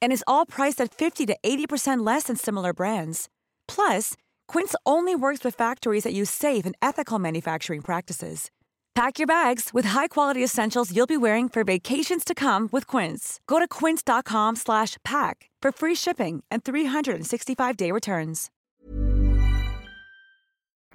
and 0.00 0.12
is 0.12 0.24
all 0.26 0.46
priced 0.46 0.80
at 0.80 0.92
50 0.92 1.26
to 1.26 1.36
80% 1.44 2.04
less 2.04 2.24
than 2.24 2.36
similar 2.36 2.72
brands. 2.72 3.28
Plus, 3.68 4.14
Quince 4.48 4.74
only 4.84 5.14
works 5.14 5.44
with 5.44 5.54
factories 5.54 6.04
that 6.04 6.14
use 6.14 6.30
safe 6.30 6.64
and 6.66 6.74
ethical 6.80 7.18
manufacturing 7.18 7.82
practices. 7.82 8.50
Pack 8.94 9.18
your 9.18 9.26
bags 9.26 9.74
with 9.74 9.84
high-quality 9.84 10.42
essentials 10.42 10.94
you'll 10.94 11.06
be 11.06 11.18
wearing 11.18 11.50
for 11.50 11.64
vacations 11.64 12.24
to 12.24 12.34
come 12.34 12.70
with 12.72 12.86
Quince. 12.86 13.40
Go 13.46 13.58
to 13.58 13.68
quince.com/pack 13.68 15.50
for 15.62 15.72
free 15.72 15.94
shipping 15.94 16.42
and 16.50 16.64
365-day 16.64 17.92
returns. 17.92 18.50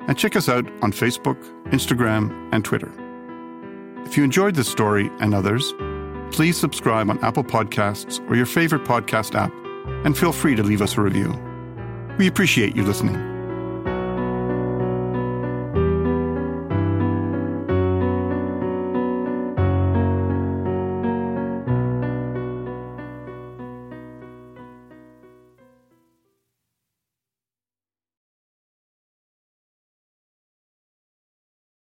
And 0.08 0.18
check 0.18 0.36
us 0.36 0.50
out 0.50 0.66
on 0.82 0.92
Facebook, 0.92 1.38
Instagram, 1.70 2.32
and 2.52 2.66
Twitter. 2.66 2.92
If 4.06 4.18
you 4.18 4.24
enjoyed 4.24 4.56
this 4.56 4.68
story 4.68 5.10
and 5.20 5.34
others, 5.34 5.74
please 6.32 6.58
subscribe 6.58 7.10
on 7.10 7.24
Apple 7.24 7.44
Podcasts 7.44 8.20
or 8.30 8.36
your 8.36 8.46
favorite 8.46 8.84
podcast 8.84 9.36
app, 9.36 9.54
and 10.06 10.18
feel 10.18 10.32
free 10.32 10.56
to 10.56 10.64
leave 10.64 10.82
us 10.82 10.98
a 10.98 11.02
review. 11.02 11.34
We 12.18 12.28
appreciate 12.28 12.76
you 12.76 12.84
listening. 12.84 13.31